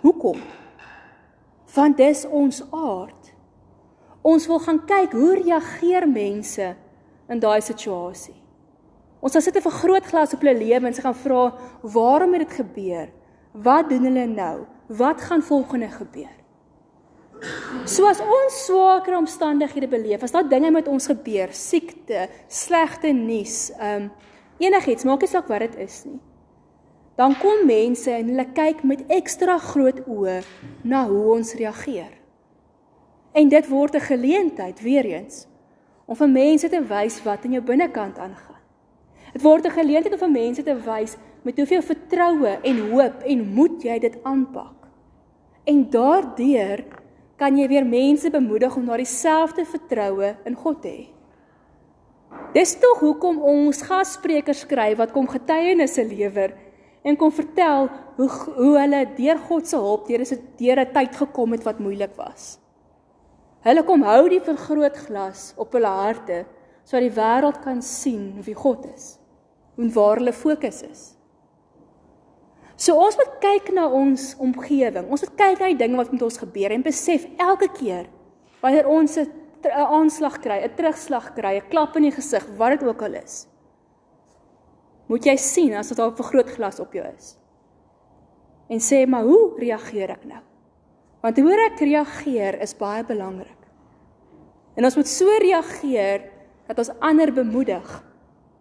Hoekom? 0.00 0.40
Want 1.74 1.96
dis 1.96 2.24
ons 2.24 2.62
aard. 2.72 3.19
Ons 4.22 4.46
wil 4.46 4.60
gaan 4.60 4.82
kyk 4.84 5.12
hoe 5.16 5.34
reageer 5.40 6.08
mense 6.08 6.74
in 7.30 7.40
daai 7.40 7.60
situasie. 7.64 8.36
Ons 9.20 9.32
sal 9.32 9.42
sit 9.42 9.56
'n 9.56 9.68
vergrootglas 9.68 10.34
op 10.34 10.40
hulle 10.40 10.58
lewens 10.58 10.96
en 10.96 11.02
gaan 11.02 11.22
vra, 11.24 11.54
"Waarom 11.82 12.32
het 12.34 12.48
dit 12.48 12.56
gebeur? 12.60 13.08
Wat 13.52 13.88
doen 13.88 14.04
hulle 14.04 14.26
nou? 14.26 14.66
Wat 14.88 15.20
gaan 15.20 15.42
volgende 15.42 15.88
gebeur?" 15.88 16.40
So 17.86 18.06
as 18.06 18.20
ons 18.20 18.64
swaker 18.66 19.16
omstandighede 19.16 19.88
beleef, 19.88 20.22
as 20.22 20.30
daar 20.30 20.48
dinge 20.48 20.70
met 20.70 20.88
ons 20.88 21.06
gebeur, 21.06 21.48
siekte, 21.52 22.28
slegte 22.48 23.12
nuus, 23.12 23.70
ehm 23.78 24.02
um, 24.02 24.10
enigiets, 24.58 25.04
maak 25.04 25.20
nie 25.20 25.28
saak 25.28 25.48
wat 25.48 25.60
dit 25.60 25.76
is 25.76 26.04
nie. 26.04 26.20
Dan 27.16 27.34
kom 27.38 27.66
mense 27.66 28.10
en 28.10 28.28
hulle 28.28 28.46
kyk 28.52 28.82
met 28.84 29.04
ekstra 29.08 29.58
groot 29.58 30.04
oë 30.06 30.42
na 30.84 31.06
hoe 31.08 31.24
ons 31.36 31.54
reageer. 31.54 32.19
En 33.32 33.48
dit 33.48 33.68
word 33.68 33.94
'n 33.94 34.00
geleentheid 34.00 34.80
weer 34.80 35.04
eens 35.04 35.46
om 36.06 36.16
vir 36.16 36.28
mense 36.28 36.68
te 36.68 36.82
wys 36.82 37.22
wat 37.22 37.44
in 37.44 37.52
jou 37.52 37.62
binnekant 37.62 38.18
aangaan. 38.18 38.58
Dit 39.32 39.42
word 39.42 39.66
'n 39.66 39.70
geleentheid 39.70 40.12
om 40.12 40.18
vir 40.18 40.30
mense 40.30 40.62
te 40.62 40.74
wys 40.74 41.16
met 41.42 41.56
hoeveel 41.56 41.82
vertroue 41.82 42.58
en 42.62 42.90
hoop 42.90 43.22
en 43.22 43.54
moed 43.54 43.82
jy 43.82 43.98
dit 43.98 44.18
aanpak. 44.22 44.88
En 45.64 45.90
daardeur 45.90 46.84
kan 47.36 47.56
jy 47.56 47.68
weer 47.68 47.86
mense 47.86 48.30
bemoedig 48.30 48.76
om 48.76 48.86
daardie 48.86 49.08
selfde 49.08 49.64
vertroue 49.64 50.36
in 50.44 50.54
God 50.54 50.82
te 50.82 50.88
hê. 50.88 51.06
Dis 52.52 52.76
tog 52.78 53.00
hoekom 53.00 53.40
ons 53.42 53.82
gassprekers 53.82 54.64
skryf 54.66 54.98
wat 54.98 55.12
kom 55.12 55.28
getuienisse 55.28 56.04
lewer 56.04 56.52
en 57.02 57.16
kom 57.16 57.32
vertel 57.32 57.88
hoe 58.16 58.28
hoe 58.56 58.78
hulle 58.78 59.04
deur 59.16 59.38
God 59.38 59.66
se 59.66 59.76
hulp 59.76 60.08
deur 60.08 60.20
'n 60.20 60.40
deur 60.58 60.80
'n 60.80 60.92
tyd 60.92 61.16
gekom 61.16 61.52
het 61.52 61.64
wat 61.64 61.78
moeilik 61.78 62.14
was. 62.16 62.59
Hulle 63.66 63.84
kom 63.84 64.02
hou 64.02 64.28
die 64.32 64.40
vergrootglas 64.40 65.50
op 65.60 65.74
hulle 65.76 65.90
harte 66.00 66.44
sodat 66.84 67.04
die 67.06 67.16
wêreld 67.16 67.58
kan 67.62 67.82
sien 67.84 68.40
wie 68.46 68.56
God 68.56 68.86
is 68.88 69.18
en 69.80 69.92
waar 69.94 70.20
hulle 70.20 70.32
fokus 70.32 70.82
is. 70.84 71.02
So 72.80 72.96
ons 72.96 73.16
moet 73.20 73.36
kyk 73.42 73.68
na 73.76 73.86
ons 73.92 74.32
omgewing. 74.40 75.10
Ons 75.12 75.26
moet 75.26 75.36
kyk 75.36 75.60
na 75.60 75.68
die 75.68 75.78
dinge 75.82 76.00
wat 76.00 76.12
met 76.12 76.24
ons 76.24 76.40
gebeur 76.40 76.72
en 76.72 76.84
besef 76.84 77.26
elke 77.36 77.68
keer 77.76 78.08
wanneer 78.60 78.88
ons 78.88 79.18
'n 79.18 79.28
aanslag 79.68 80.40
kry, 80.40 80.64
'n 80.64 80.74
terugslag 80.76 81.34
kry, 81.34 81.56
'n 81.60 81.68
klap 81.68 81.96
in 81.96 82.08
die 82.08 82.16
gesig, 82.16 82.44
wat 82.56 82.80
dit 82.80 82.88
ook 82.88 83.02
al 83.02 83.14
is, 83.14 83.46
moet 85.06 85.24
jy 85.24 85.36
sien 85.36 85.74
as 85.74 85.88
dit 85.88 85.96
daar 85.96 86.10
'n 86.10 86.16
vergrootglas 86.16 86.80
op 86.80 86.92
jou 86.92 87.06
is. 87.16 87.36
En 88.68 88.78
sê 88.78 89.06
maar 89.06 89.24
hoe 89.24 89.54
reageer 89.58 90.10
ek 90.10 90.24
nou? 90.24 90.42
Want 91.20 91.38
hoe 91.38 91.56
ek 91.66 91.80
reageer 91.84 92.60
is 92.64 92.76
baie 92.76 93.04
belangrik. 93.04 93.58
En 94.76 94.84
ons 94.84 94.96
moet 94.96 95.08
so 95.08 95.28
reageer 95.42 96.24
dat 96.70 96.78
ons 96.78 96.92
ander 97.04 97.32
bemoedig 97.34 97.88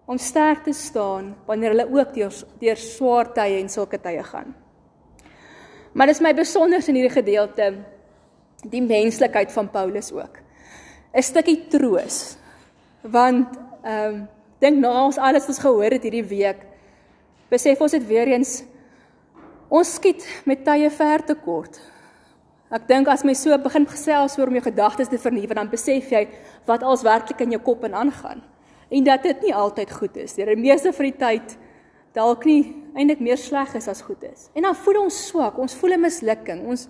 om 0.10 0.18
sterk 0.18 0.64
te 0.66 0.74
staan 0.74 1.36
wanneer 1.46 1.76
hulle 1.76 1.88
ook 1.94 2.16
deur 2.16 2.34
deur 2.60 2.82
swaar 2.82 3.30
tye 3.36 3.60
en 3.62 3.70
sulke 3.70 4.00
tye 4.02 4.24
gaan. 4.26 4.56
Maar 5.94 6.10
dis 6.10 6.22
my 6.22 6.34
besonder 6.34 6.84
in 6.88 6.98
hierdie 6.98 7.14
gedeelte 7.14 7.70
die 8.70 8.82
menslikheid 8.84 9.54
van 9.54 9.70
Paulus 9.72 10.12
ook. 10.12 10.42
'n 11.14 11.24
Stukkie 11.24 11.68
troos. 11.70 12.38
Want 13.02 13.56
ehm 13.84 14.14
um, 14.14 14.28
dink 14.60 14.80
na 14.80 15.06
ons 15.06 15.18
alles 15.18 15.46
wat 15.48 15.56
ons 15.56 15.64
gehoor 15.64 15.92
het 15.92 16.04
hierdie 16.04 16.28
week, 16.28 16.66
besef 17.50 17.80
ons 17.82 17.92
dit 17.92 18.06
weer 18.08 18.28
eens 18.28 18.64
ons 19.70 19.94
skiet 19.94 20.26
met 20.46 20.66
tye 20.66 20.90
ver 20.90 21.24
te 21.24 21.36
kort. 21.36 21.80
Ek 22.70 22.86
dink 22.88 23.08
as 23.10 23.24
my 23.26 23.34
so 23.34 23.58
begin 23.58 23.88
gesels 23.90 24.38
oor 24.38 24.48
om 24.48 24.54
jou 24.54 24.64
gedagtes 24.68 25.10
te 25.10 25.18
vernuwe, 25.18 25.56
dan 25.58 25.70
besef 25.72 26.12
jy 26.12 26.28
wat 26.68 26.84
als 26.86 27.02
werklik 27.04 27.42
in 27.42 27.52
jou 27.52 27.62
kop 27.66 27.84
en 27.84 27.94
aangaan 27.94 28.44
en 28.90 29.06
dat 29.06 29.24
dit 29.24 29.42
nie 29.46 29.54
altyd 29.54 29.92
goed 29.94 30.16
is. 30.18 30.34
Die 30.38 30.56
meeste 30.58 30.94
van 30.94 31.06
die 31.06 31.18
tyd 31.18 31.58
dalk 32.18 32.46
nie 32.50 32.74
eintlik 32.98 33.22
meer 33.22 33.38
sleg 33.38 33.76
is 33.78 33.88
as 33.92 34.02
goed 34.02 34.24
is. 34.26 34.48
En 34.58 34.66
dan 34.66 34.78
voel 34.78 35.04
ons 35.04 35.20
swak, 35.28 35.60
ons 35.62 35.76
voel 35.78 35.94
'n 35.94 36.02
mislukking. 36.02 36.66
Ons 36.66 36.88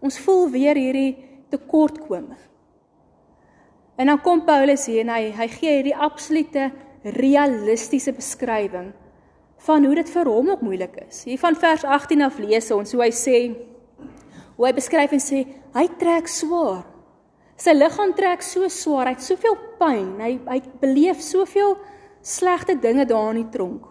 ons 0.00 0.18
voel 0.18 0.48
weer 0.50 0.74
hierdie 0.74 1.16
tekortkome. 1.50 2.36
En 3.96 4.06
dan 4.06 4.20
kom 4.20 4.44
Paulus 4.44 4.86
hier 4.86 5.00
en 5.00 5.08
hy 5.08 5.30
hy 5.30 5.48
gee 5.48 5.76
hierdie 5.76 5.96
absolute 5.96 6.72
realistiese 7.04 8.12
beskrywing 8.12 8.92
van 9.58 9.84
hoe 9.84 9.94
dit 9.94 10.10
vir 10.10 10.26
hom 10.26 10.50
ook 10.50 10.60
moeilik 10.60 10.96
is. 11.08 11.24
Hier 11.24 11.38
van 11.38 11.54
vers 11.54 11.84
18 11.84 12.22
af 12.22 12.38
lees 12.38 12.70
ons 12.70 12.92
hoe 12.92 13.02
hy 13.02 13.10
sê 13.10 13.54
hoe 14.56 14.66
hy 14.68 14.72
beskryf 14.76 15.14
en 15.16 15.22
sê 15.22 15.44
hy 15.74 15.86
trek 16.00 16.28
swaar. 16.30 16.84
Sy 17.56 17.74
liggaam 17.76 18.14
trek 18.16 18.42
so 18.42 18.68
swaar, 18.72 19.10
hy 19.10 19.16
het 19.16 19.24
soveel 19.24 19.56
pyn, 19.78 20.08
hy 20.20 20.32
hy 20.48 20.58
beleef 20.82 21.20
soveel 21.22 21.76
slegte 22.22 22.74
dinge 22.78 23.06
daar 23.06 23.32
in 23.34 23.42
die 23.42 23.52
tronk. 23.54 23.86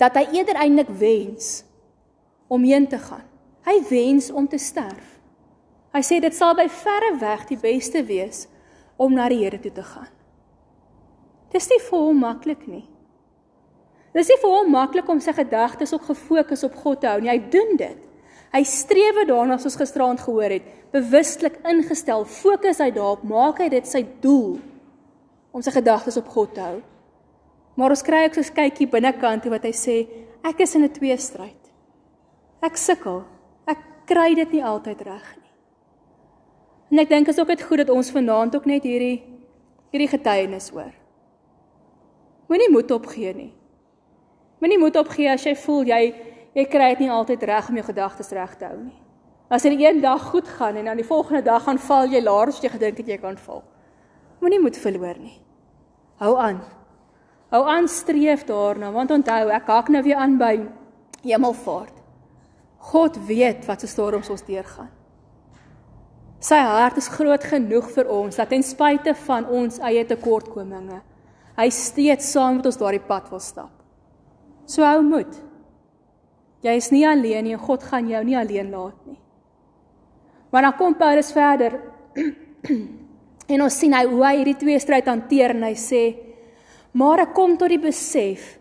Dat 0.00 0.16
hy 0.16 0.26
eerder 0.38 0.58
eintlik 0.62 0.92
wens 1.00 1.60
om 2.48 2.64
heen 2.64 2.86
te 2.88 2.98
gaan. 2.98 3.26
Hy 3.66 3.76
wens 3.90 4.30
om 4.32 4.46
te 4.48 4.58
sterf. 4.58 5.18
Hy 5.94 6.00
sê 6.06 6.20
dit 6.22 6.34
sal 6.34 6.54
by 6.58 6.68
verre 6.70 7.16
weg 7.20 7.44
die 7.50 7.58
beste 7.60 8.02
wees 8.06 8.46
om 9.00 9.14
na 9.14 9.28
die 9.30 9.40
Here 9.42 9.58
toe 9.60 9.72
te 9.74 9.84
gaan. 9.84 10.08
Dis 11.50 11.66
nie 11.70 11.80
vir 11.82 12.04
hom 12.06 12.20
maklik 12.22 12.62
nie. 12.70 12.84
Dis 14.14 14.30
nie 14.30 14.38
vir 14.42 14.54
hom 14.54 14.70
maklik 14.70 15.08
om 15.10 15.20
sy 15.22 15.34
gedagtes 15.34 15.92
op 15.94 16.06
gefokus 16.06 16.64
op 16.66 16.78
God 16.82 17.02
te 17.02 17.10
hou 17.10 17.18
nie. 17.22 17.30
Hy 17.30 17.50
doen 17.52 17.76
dit. 17.78 17.98
Hy 18.50 18.62
streef 18.66 19.20
daarna 19.28 19.58
soos 19.58 19.78
gisteraand 19.78 20.20
gehoor 20.20 20.50
het, 20.50 20.66
bewustelik 20.90 21.60
ingestel, 21.70 22.24
fokus 22.26 22.80
hy 22.82 22.90
daarop, 22.90 23.22
maak 23.22 23.60
hy 23.62 23.68
dit 23.68 23.86
sy 23.86 24.02
doel 24.22 24.58
om 25.54 25.62
sy 25.62 25.70
gedagtes 25.70 26.18
op 26.18 26.28
God 26.28 26.54
te 26.54 26.64
hou. 26.64 26.80
Maar 27.78 27.94
ons 27.94 28.02
kry 28.02 28.24
ook 28.26 28.34
so 28.34 28.40
'n 28.40 28.54
kykie 28.54 28.90
binnekant 28.90 29.44
wat 29.44 29.62
hy 29.62 29.72
sê, 29.72 29.96
ek 30.42 30.60
is 30.60 30.74
in 30.74 30.84
'n 30.84 30.92
tweestryd. 30.92 31.60
Ek 32.62 32.76
sukkel. 32.76 33.24
Ek 33.66 33.78
kry 34.06 34.34
dit 34.34 34.52
nie 34.52 34.64
altyd 34.64 35.00
reg 35.00 35.36
nie. 35.36 35.50
En 36.90 36.98
ek 36.98 37.08
dink 37.08 37.28
is 37.28 37.38
ook 37.38 37.48
dit 37.48 37.62
goed 37.62 37.78
dat 37.78 37.90
ons 37.90 38.10
vanaand 38.10 38.56
ook 38.56 38.66
net 38.66 38.82
hierdie 38.82 39.22
hierdie 39.90 40.08
getuienis 40.08 40.70
hoor. 40.70 40.92
Moenie 42.48 42.70
moed 42.70 42.90
opgee 42.90 43.34
nie. 43.34 43.52
Moenie 44.60 44.78
moed 44.78 44.96
opgee 44.96 45.30
as 45.30 45.44
jy 45.46 45.54
voel 45.56 45.84
jy 45.84 46.14
jy 46.54 46.64
kry 46.70 46.88
dit 46.94 47.04
nie 47.04 47.12
altyd 47.14 47.42
reg 47.42 47.68
om 47.68 47.78
jou 47.78 47.86
gedagtes 47.86 48.32
reg 48.36 48.56
te 48.58 48.66
hou 48.66 48.78
nie. 48.78 48.98
As 49.50 49.62
dit 49.66 49.80
een 49.80 50.00
dag 50.00 50.22
goed 50.30 50.48
gaan 50.48 50.76
en 50.76 50.84
dan 50.84 50.96
die 50.96 51.06
volgende 51.06 51.42
dag 51.42 51.64
gaan 51.66 51.78
val 51.78 52.06
jy 52.06 52.22
laer 52.22 52.52
as 52.52 52.60
jy 52.62 52.70
gedink 52.70 53.00
het 53.02 53.08
jy 53.08 53.18
kan 53.18 53.38
val. 53.46 53.64
Moenie 54.40 54.60
moed 54.62 54.78
verloor 54.78 55.18
nie. 55.18 55.40
Hou 56.22 56.36
aan. 56.38 56.60
Hou 57.50 57.64
aan 57.66 57.88
streef 57.88 58.44
daarna 58.46 58.92
want 58.94 59.10
onthou 59.10 59.50
ek 59.50 59.66
hak 59.66 59.90
nou 59.90 60.02
weer 60.06 60.22
aan 60.22 60.38
by 60.38 60.54
hemelvaart. 61.24 61.96
God 62.90 63.18
weet 63.26 63.66
wat 63.66 63.82
se 63.82 63.90
storms 63.90 64.30
ons 64.30 64.46
deurgaan. 64.46 64.90
Sy 66.40 66.56
hart 66.56 66.96
is 66.96 67.10
groot 67.12 67.42
genoeg 67.44 67.90
vir 67.92 68.08
ons 68.08 68.38
dat 68.40 68.48
ten 68.48 68.62
spyte 68.64 69.12
van 69.26 69.44
ons 69.52 69.76
eie 69.84 70.06
tekortkominge, 70.08 71.02
hy 71.58 71.68
steeds 71.74 72.30
saam 72.32 72.56
met 72.56 72.70
ons 72.70 72.78
daardie 72.80 73.02
pad 73.04 73.28
wil 73.28 73.42
stap. 73.44 73.74
So 74.64 74.86
hou 74.86 75.02
moed. 75.04 75.49
Jy 76.60 76.76
is 76.76 76.90
nie 76.92 77.06
alleen 77.08 77.46
nie 77.48 77.56
God 77.56 77.84
gaan 77.88 78.08
jou 78.10 78.20
nie 78.24 78.36
alleen 78.36 78.70
laat 78.72 78.96
nie. 79.08 79.18
Maar 80.50 80.66
dan 80.68 80.76
kom 80.76 80.96
Paulus 80.98 81.30
verder 81.32 81.78
en 83.52 83.62
ons 83.64 83.78
sien 83.78 83.94
hy 83.94 84.02
hoe 84.10 84.24
hy 84.26 84.34
hierdie 84.40 84.58
twee 84.60 84.80
stryd 84.82 85.08
hanteer 85.08 85.54
en 85.54 85.64
hy 85.64 85.74
sê: 85.78 86.02
"Maar 86.92 87.24
ek 87.24 87.34
kom 87.34 87.56
tot 87.56 87.70
die 87.72 87.80
besef 87.80 88.58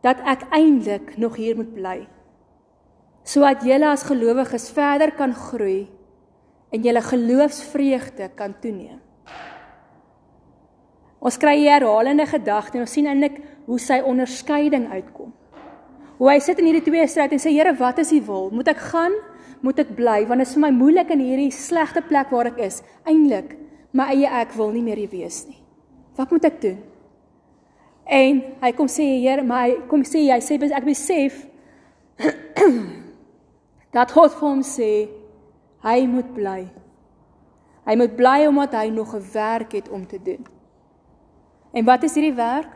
dat 0.00 0.22
ek 0.24 0.46
eintlik 0.54 1.18
nog 1.18 1.36
hier 1.36 1.56
moet 1.56 1.74
bly 1.74 1.98
sodat 3.30 3.60
julle 3.62 3.86
as 3.86 4.02
gelowiges 4.08 4.70
verder 4.72 5.12
kan 5.12 5.34
groei 5.36 5.90
en 6.72 6.82
julle 6.82 7.02
geloofsvreugde 7.04 8.30
kan 8.34 8.54
toeneem." 8.62 9.00
Ons 11.20 11.36
kry 11.36 11.58
hier 11.58 11.76
herhalende 11.76 12.24
gedagte 12.26 12.78
en 12.78 12.86
ons 12.86 12.92
sien 12.96 13.06
eintlik 13.06 13.42
hoe 13.66 13.78
sy 13.78 14.00
onderskeiding 14.00 14.88
uitkom. 14.88 15.34
Hoe 16.20 16.28
hy 16.28 16.36
sit 16.44 16.58
in 16.60 16.66
hierdie 16.68 16.84
twee 16.84 17.06
stryd 17.08 17.32
en 17.32 17.40
sê 17.40 17.48
Here, 17.54 17.72
wat 17.78 17.98
is 18.02 18.10
U 18.12 18.18
wil? 18.26 18.50
Moet 18.52 18.74
ek 18.74 18.82
gaan? 18.90 19.14
Moet 19.64 19.78
ek 19.80 19.94
bly? 19.96 20.18
Want 20.28 20.42
dit 20.42 20.48
is 20.50 20.52
vir 20.52 20.66
my 20.66 20.70
moeilik 20.76 21.12
in 21.14 21.22
hierdie 21.24 21.52
slegte 21.54 22.02
plek 22.04 22.28
waar 22.32 22.50
ek 22.50 22.60
is. 22.66 22.82
Eindelik, 23.08 23.54
my 23.96 24.10
eie 24.12 24.28
ek 24.42 24.52
wil 24.58 24.68
nie 24.74 24.84
meer 24.84 25.00
hier 25.00 25.12
wees 25.12 25.46
nie. 25.48 25.56
Wat 26.20 26.28
moet 26.28 26.44
ek 26.50 26.58
doen? 26.60 26.76
En 28.04 28.42
hy 28.60 28.72
kom 28.76 28.90
sê 28.92 29.06
Here, 29.22 29.46
maar 29.46 29.64
hy 29.64 29.78
kom 29.88 30.04
sê 30.04 30.26
hy 30.28 30.36
sê 30.44 30.58
ek 30.60 30.84
besef 30.84 31.40
dat 33.96 34.12
God 34.12 34.36
vir 34.36 34.44
hom 34.44 34.60
sê 34.66 34.90
hy 35.86 35.96
moet 36.04 36.28
bly. 36.36 36.60
Hy 37.88 37.96
moet 37.96 38.12
bly 38.18 38.44
omdat 38.50 38.76
hy 38.76 38.90
nog 38.92 39.16
'n 39.16 39.24
werk 39.32 39.72
het 39.72 39.88
om 39.88 40.04
te 40.04 40.20
doen. 40.20 40.44
En 41.72 41.84
wat 41.88 42.04
is 42.04 42.12
hierdie 42.14 42.36
werk? 42.36 42.68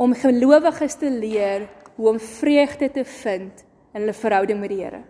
Om 0.00 0.16
gelowiges 0.16 0.96
te 0.96 1.10
leer 1.10 1.68
hoe 1.96 2.08
om 2.08 2.20
vreugde 2.20 2.90
te 2.90 3.04
vind 3.04 3.64
in 3.92 4.00
hulle 4.00 4.16
verhouding 4.16 4.60
met 4.60 4.72
die 4.72 4.82
Here. 4.82 5.02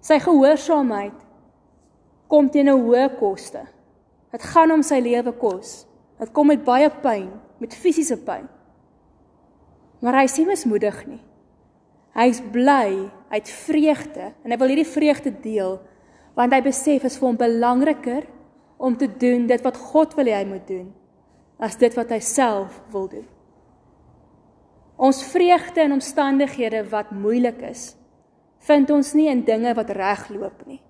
Sy 0.00 0.18
gehoorsaamheid 0.18 1.26
kom 2.28 2.48
teen 2.50 2.68
'n 2.68 2.80
hoë 2.80 3.18
koste. 3.18 3.66
Dit 4.32 4.42
gaan 4.42 4.72
om 4.72 4.82
sy 4.82 5.00
lewe 5.00 5.32
kos. 5.32 5.86
Dit 6.18 6.32
kom 6.32 6.46
met 6.46 6.64
baie 6.64 6.90
pyn, 6.90 7.30
met 7.58 7.74
fisiese 7.74 8.16
pyn. 8.16 8.48
Maar 10.00 10.20
hy 10.20 10.26
sien 10.26 10.46
mismoedig 10.46 11.06
nie. 11.06 11.20
Hy's 12.14 12.40
bly, 12.52 13.10
hy't 13.30 13.48
vreugde 13.48 14.32
en 14.44 14.50
hy 14.50 14.56
wil 14.56 14.68
hierdie 14.72 14.92
vreugde 14.92 15.30
deel 15.42 15.78
want 16.34 16.52
hy 16.52 16.60
besef 16.62 17.04
is 17.04 17.18
vir 17.18 17.28
hom 17.28 17.36
belangriker 17.36 18.26
om 18.78 18.96
te 18.96 19.06
doen 19.06 19.46
dit 19.46 19.62
wat 19.62 19.76
God 19.76 20.14
wil 20.16 20.30
hê 20.30 20.38
hy 20.40 20.46
moet 20.48 20.66
doen 20.66 20.88
as 21.60 21.76
dit 21.76 21.94
wat 21.94 22.10
hy 22.10 22.20
self 22.24 22.80
wil 22.90 23.08
doen. 23.12 23.26
Ons 25.00 25.22
vreugde 25.24 25.80
in 25.80 25.96
omstandighede 25.96 26.82
wat 26.92 27.12
moeilik 27.16 27.62
is, 27.70 27.94
vind 28.68 28.90
ons 28.92 29.14
nie 29.16 29.30
in 29.32 29.40
dinge 29.46 29.72
wat 29.78 29.92
regloop 29.96 30.66
nie. 30.68 30.82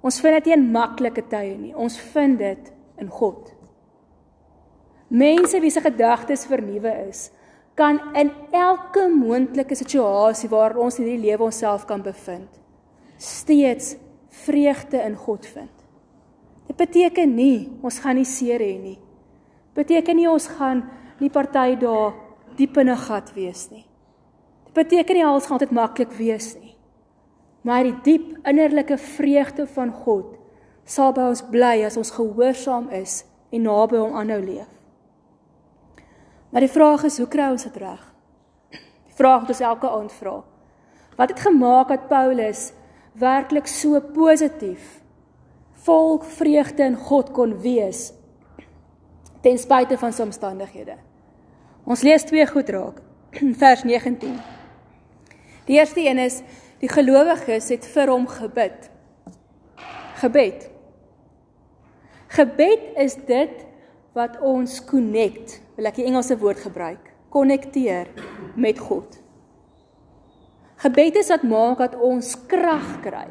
Ons 0.00 0.22
vind 0.24 0.38
dit 0.38 0.48
nie 0.48 0.56
in 0.56 0.70
maklike 0.72 1.26
tye 1.30 1.52
nie. 1.58 1.74
Ons 1.76 1.98
vind 2.14 2.40
dit 2.40 2.70
in 3.02 3.10
God. 3.12 3.52
Mense 5.12 5.60
wie 5.60 5.70
se 5.70 5.82
gedagtes 5.84 6.46
vernuwe 6.48 6.94
is, 7.10 7.26
kan 7.76 8.00
in 8.16 8.32
elke 8.56 9.04
moontlike 9.12 9.76
situasie 9.76 10.48
waar 10.52 10.78
ons 10.80 10.98
in 10.98 11.06
hierdie 11.06 11.28
lewe 11.28 11.50
onsself 11.50 11.84
kan 11.88 12.02
bevind, 12.04 12.48
steeds 13.20 13.94
vreugde 14.46 15.00
in 15.04 15.14
God 15.16 15.46
vind. 15.52 15.72
Dit 16.68 16.80
beteken 16.80 17.36
nie 17.36 17.68
ons 17.84 18.00
gaan 18.00 18.16
nie 18.16 18.28
seer 18.28 18.64
hê 18.64 18.74
nie. 18.80 18.98
Beteken 19.76 20.16
nie 20.16 20.28
ons 20.28 20.48
gaan 20.56 20.86
nie 21.20 21.30
party 21.32 21.76
dae 21.80 22.12
diep 22.56 22.76
in 22.76 22.88
'n 22.90 22.96
gat 22.96 23.32
wees 23.34 23.70
nie. 23.70 23.86
Dit 24.64 24.72
beteken 24.72 25.14
nie 25.14 25.24
alles 25.24 25.44
gaan 25.44 25.58
altyd 25.58 25.70
maklik 25.70 26.12
wees 26.12 26.54
nie. 26.54 26.76
Maar 27.62 27.82
die 27.82 28.00
diep 28.02 28.46
innerlike 28.46 28.98
vreugde 28.98 29.66
van 29.66 29.92
God 29.92 30.38
sal 30.84 31.12
by 31.12 31.28
ons 31.30 31.42
bly 31.42 31.84
as 31.86 31.96
ons 31.96 32.10
gehoorsaam 32.10 32.88
is 32.90 33.24
en 33.50 33.62
naby 33.62 33.96
hom 33.96 34.16
aanhou 34.18 34.40
leef. 34.40 34.70
Maar 36.50 36.60
die 36.60 36.72
vraag 36.72 37.04
is, 37.04 37.18
hoe 37.18 37.28
kry 37.28 37.50
ons 37.50 37.62
dit 37.64 37.76
reg? 37.76 38.00
Die 39.06 39.14
vraag 39.14 39.40
wat 39.40 39.48
ons 39.54 39.60
elke 39.60 39.88
aand 39.88 40.12
vra. 40.12 40.42
Wat 41.16 41.30
het 41.30 41.40
gemaak 41.40 41.88
dat 41.88 42.08
Paulus 42.08 42.72
werklik 43.12 43.66
so 43.66 44.00
positief 44.00 45.00
vol 45.84 46.18
vreugde 46.18 46.84
in 46.84 46.96
God 46.96 47.32
kon 47.32 47.54
wees 47.60 48.12
ten 49.42 49.58
spyte 49.58 49.98
van 49.98 50.12
sy 50.14 50.22
omstandighede. 50.22 50.96
Ons 51.82 52.04
lees 52.06 52.22
twee 52.22 52.44
goed 52.46 52.68
raak. 52.70 53.00
Vers 53.62 53.82
19. 53.82 54.36
Die 55.66 55.78
eerste 55.78 56.02
een 56.04 56.18
is 56.22 56.40
die 56.82 56.90
gelowiges 56.90 57.70
het 57.74 57.86
vir 57.90 58.10
hom 58.12 58.26
gebid. 58.30 58.86
Gebed. 60.22 60.68
Gebed 62.32 62.84
is 63.02 63.16
dit 63.26 63.64
wat 64.14 64.38
ons 64.44 64.78
connect, 64.86 65.58
wil 65.76 65.88
ek 65.90 65.98
die 65.98 66.06
Engelse 66.06 66.36
woord 66.38 66.60
gebruik, 66.62 67.10
konnekteer 67.32 68.10
met 68.60 68.78
God. 68.78 69.18
Gebed 70.82 71.18
is 71.18 71.30
wat 71.32 71.46
maak 71.46 71.82
dat 71.82 71.96
ons 71.98 72.34
krag 72.50 73.00
kry. 73.02 73.26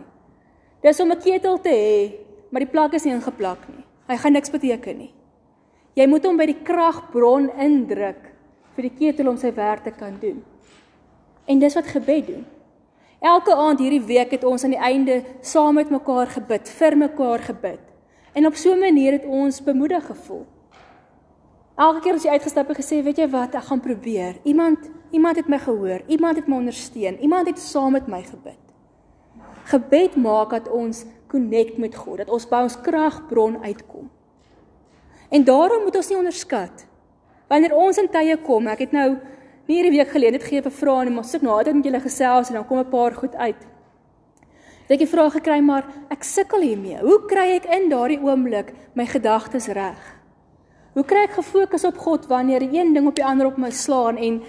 Dis 0.83 0.99
om 0.99 1.11
'n 1.11 1.21
ketel 1.21 1.57
te 1.61 1.69
hê, 1.69 2.19
maar 2.51 2.63
die 2.65 2.71
plak 2.71 2.93
is 2.93 3.05
nie 3.05 3.13
ingeplak 3.13 3.67
nie. 3.69 3.85
Hy 4.07 4.17
gaan 4.17 4.33
niks 4.33 4.51
beteken 4.51 4.97
nie. 4.97 5.13
Jy 5.95 6.07
moet 6.07 6.25
hom 6.25 6.37
by 6.37 6.45
die 6.45 6.63
kragbron 6.63 7.49
indruk 7.59 8.30
vir 8.81 8.89
die 8.89 8.97
ketel 8.97 9.29
om 9.29 9.37
sy 9.37 9.51
werk 9.53 9.85
te 9.85 9.93
kan 9.93 10.17
doen. 10.21 10.41
En 11.45 11.61
dis 11.61 11.77
wat 11.77 11.89
gebed 11.93 12.27
doen. 12.31 12.45
Elke 13.21 13.53
aand 13.53 13.81
hierdie 13.83 14.01
week 14.01 14.33
het 14.33 14.45
ons 14.47 14.63
aan 14.65 14.73
die 14.73 14.81
einde 14.81 15.19
saam 15.45 15.77
met 15.77 15.91
mekaar 15.93 16.31
gebid, 16.33 16.69
vir 16.79 16.97
mekaar 16.97 17.43
gebid. 17.51 17.83
En 18.33 18.47
op 18.47 18.55
so 18.55 18.73
'n 18.73 18.79
manier 18.79 19.11
het 19.11 19.25
ons 19.25 19.61
bemoedig 19.61 20.05
gevoel. 20.05 20.45
Elke 21.77 21.99
keer 21.99 22.13
as 22.13 22.23
jy 22.23 22.29
uitgestap 22.29 22.67
het 22.67 22.77
gesê, 22.77 23.03
weet 23.03 23.17
jy 23.17 23.29
wat, 23.29 23.55
ek 23.55 23.63
gaan 23.63 23.79
probeer. 23.79 24.35
Iemand 24.43 24.89
iemand 25.11 25.35
het 25.35 25.47
my 25.47 25.59
gehoor, 25.59 26.01
iemand 26.07 26.35
het 26.35 26.47
my 26.47 26.55
ondersteun, 26.55 27.19
iemand 27.19 27.47
het 27.47 27.59
saam 27.59 27.91
met 27.91 28.07
my 28.07 28.23
gebid. 28.23 28.59
Gebed 29.63 30.15
maak 30.15 30.49
dat 30.49 30.69
ons 30.69 31.05
connect 31.27 31.77
met 31.77 31.95
God, 31.95 32.17
dat 32.17 32.29
ons 32.29 32.47
by 32.47 32.61
ons 32.61 32.81
kragbron 32.81 33.63
uitkom. 33.63 34.09
En 35.29 35.43
daarom 35.43 35.83
moet 35.83 35.95
ons 35.95 36.07
nie 36.07 36.17
onderskat 36.17 36.90
wanneer 37.51 37.75
ons 37.75 37.99
in 37.99 38.07
tye 38.11 38.37
kom. 38.45 38.69
Ek 38.71 38.85
het 38.85 38.95
nou 38.95 39.09
nie 39.67 39.77
hierdie 39.77 39.97
week 39.97 40.13
gelede 40.13 40.39
dit 40.39 40.47
gee 40.47 40.63
vir 40.63 40.73
vrae 40.73 41.05
nie, 41.05 41.15
maar 41.15 41.27
sit 41.27 41.43
nou 41.43 41.57
altyd 41.57 41.81
met 41.81 41.89
julle 41.89 42.01
gesels 42.03 42.49
en 42.49 42.61
dan 42.61 42.67
kom 42.67 42.79
'n 42.79 42.89
paar 42.89 43.13
goed 43.13 43.35
uit. 43.35 43.67
Het 44.87 44.91
ek 44.95 45.03
die 45.05 45.13
vraag 45.15 45.33
gekry, 45.33 45.59
maar 45.59 45.85
ek 46.09 46.23
sukkel 46.23 46.61
hiermee. 46.61 46.97
Hoe 46.99 47.25
kry 47.27 47.55
ek 47.55 47.65
in 47.65 47.89
daardie 47.89 48.19
oomblik 48.19 48.73
my 48.93 49.05
gedagtes 49.05 49.67
reg? 49.67 49.99
Hoe 50.93 51.03
kry 51.03 51.23
ek 51.23 51.37
gefokus 51.39 51.85
op 51.85 51.97
God 51.97 52.27
wanneer 52.27 52.61
een 52.61 52.93
ding 52.93 53.07
op 53.07 53.15
die 53.15 53.25
ander 53.25 53.47
op 53.47 53.57
my 53.57 53.71
slaan 53.71 54.17
en 54.17 54.41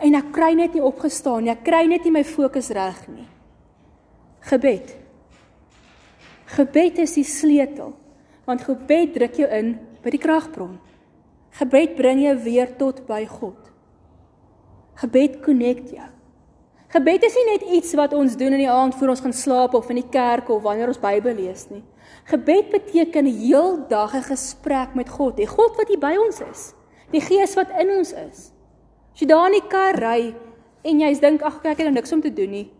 en 0.00 0.14
ek 0.14 0.30
kry 0.32 0.54
net 0.56 0.72
nie 0.74 0.82
opgestaan 0.82 1.44
nie. 1.44 1.50
Ek 1.50 1.64
kry 1.64 1.86
net 1.86 2.04
nie 2.04 2.10
my 2.10 2.24
fokus 2.24 2.70
reg 2.70 3.08
nie. 3.08 3.26
Gebed. 4.40 4.96
Gebed 6.56 6.98
is 6.98 7.14
die 7.14 7.24
sleutel. 7.24 7.92
Want 8.46 8.64
gebed 8.64 9.12
druk 9.14 9.34
jou 9.36 9.48
in 9.48 9.74
by 10.02 10.10
die 10.10 10.22
kragbron. 10.22 10.78
Gebed 11.58 11.96
bring 11.98 12.22
jou 12.22 12.36
weer 12.44 12.70
tot 12.78 13.02
by 13.06 13.24
God. 13.26 13.58
Gebed 15.00 15.40
connect 15.42 15.90
jou. 15.90 16.08
Gebed 16.90 17.22
is 17.22 17.36
nie 17.38 17.46
net 17.46 17.64
iets 17.78 17.92
wat 17.94 18.14
ons 18.18 18.34
doen 18.38 18.56
in 18.56 18.64
die 18.64 18.70
aand 18.70 18.96
voor 18.98 19.12
ons 19.12 19.22
gaan 19.22 19.34
slaap 19.34 19.76
of 19.78 19.90
in 19.92 20.00
die 20.00 20.10
kerk 20.10 20.48
of 20.50 20.64
wanneer 20.64 20.90
ons 20.90 20.98
Bybel 20.98 21.36
lees 21.38 21.68
nie. 21.70 21.84
Gebed 22.26 22.72
beteken 22.72 23.28
heeldag 23.30 24.16
'n 24.16 24.26
gesprek 24.26 24.94
met 24.94 25.08
God, 25.08 25.36
die 25.36 25.46
God 25.46 25.76
wat 25.76 25.88
hier 25.88 26.02
by 26.02 26.16
ons 26.18 26.40
is, 26.40 26.74
die 27.12 27.20
Gees 27.20 27.54
wat 27.54 27.70
in 27.78 27.90
ons 27.98 28.12
is. 28.12 28.50
As 29.14 29.20
jy 29.20 29.26
daar 29.26 29.46
in 29.46 29.60
die 29.60 29.68
kar 29.68 29.94
ry 29.94 30.34
en 30.82 31.00
jy 31.00 31.14
dink 31.20 31.42
ag 31.42 31.60
ek 31.64 31.78
het 31.78 31.86
nou 31.86 31.94
niks 31.94 32.12
om 32.12 32.20
te 32.20 32.34
doen 32.34 32.50
nie, 32.50 32.70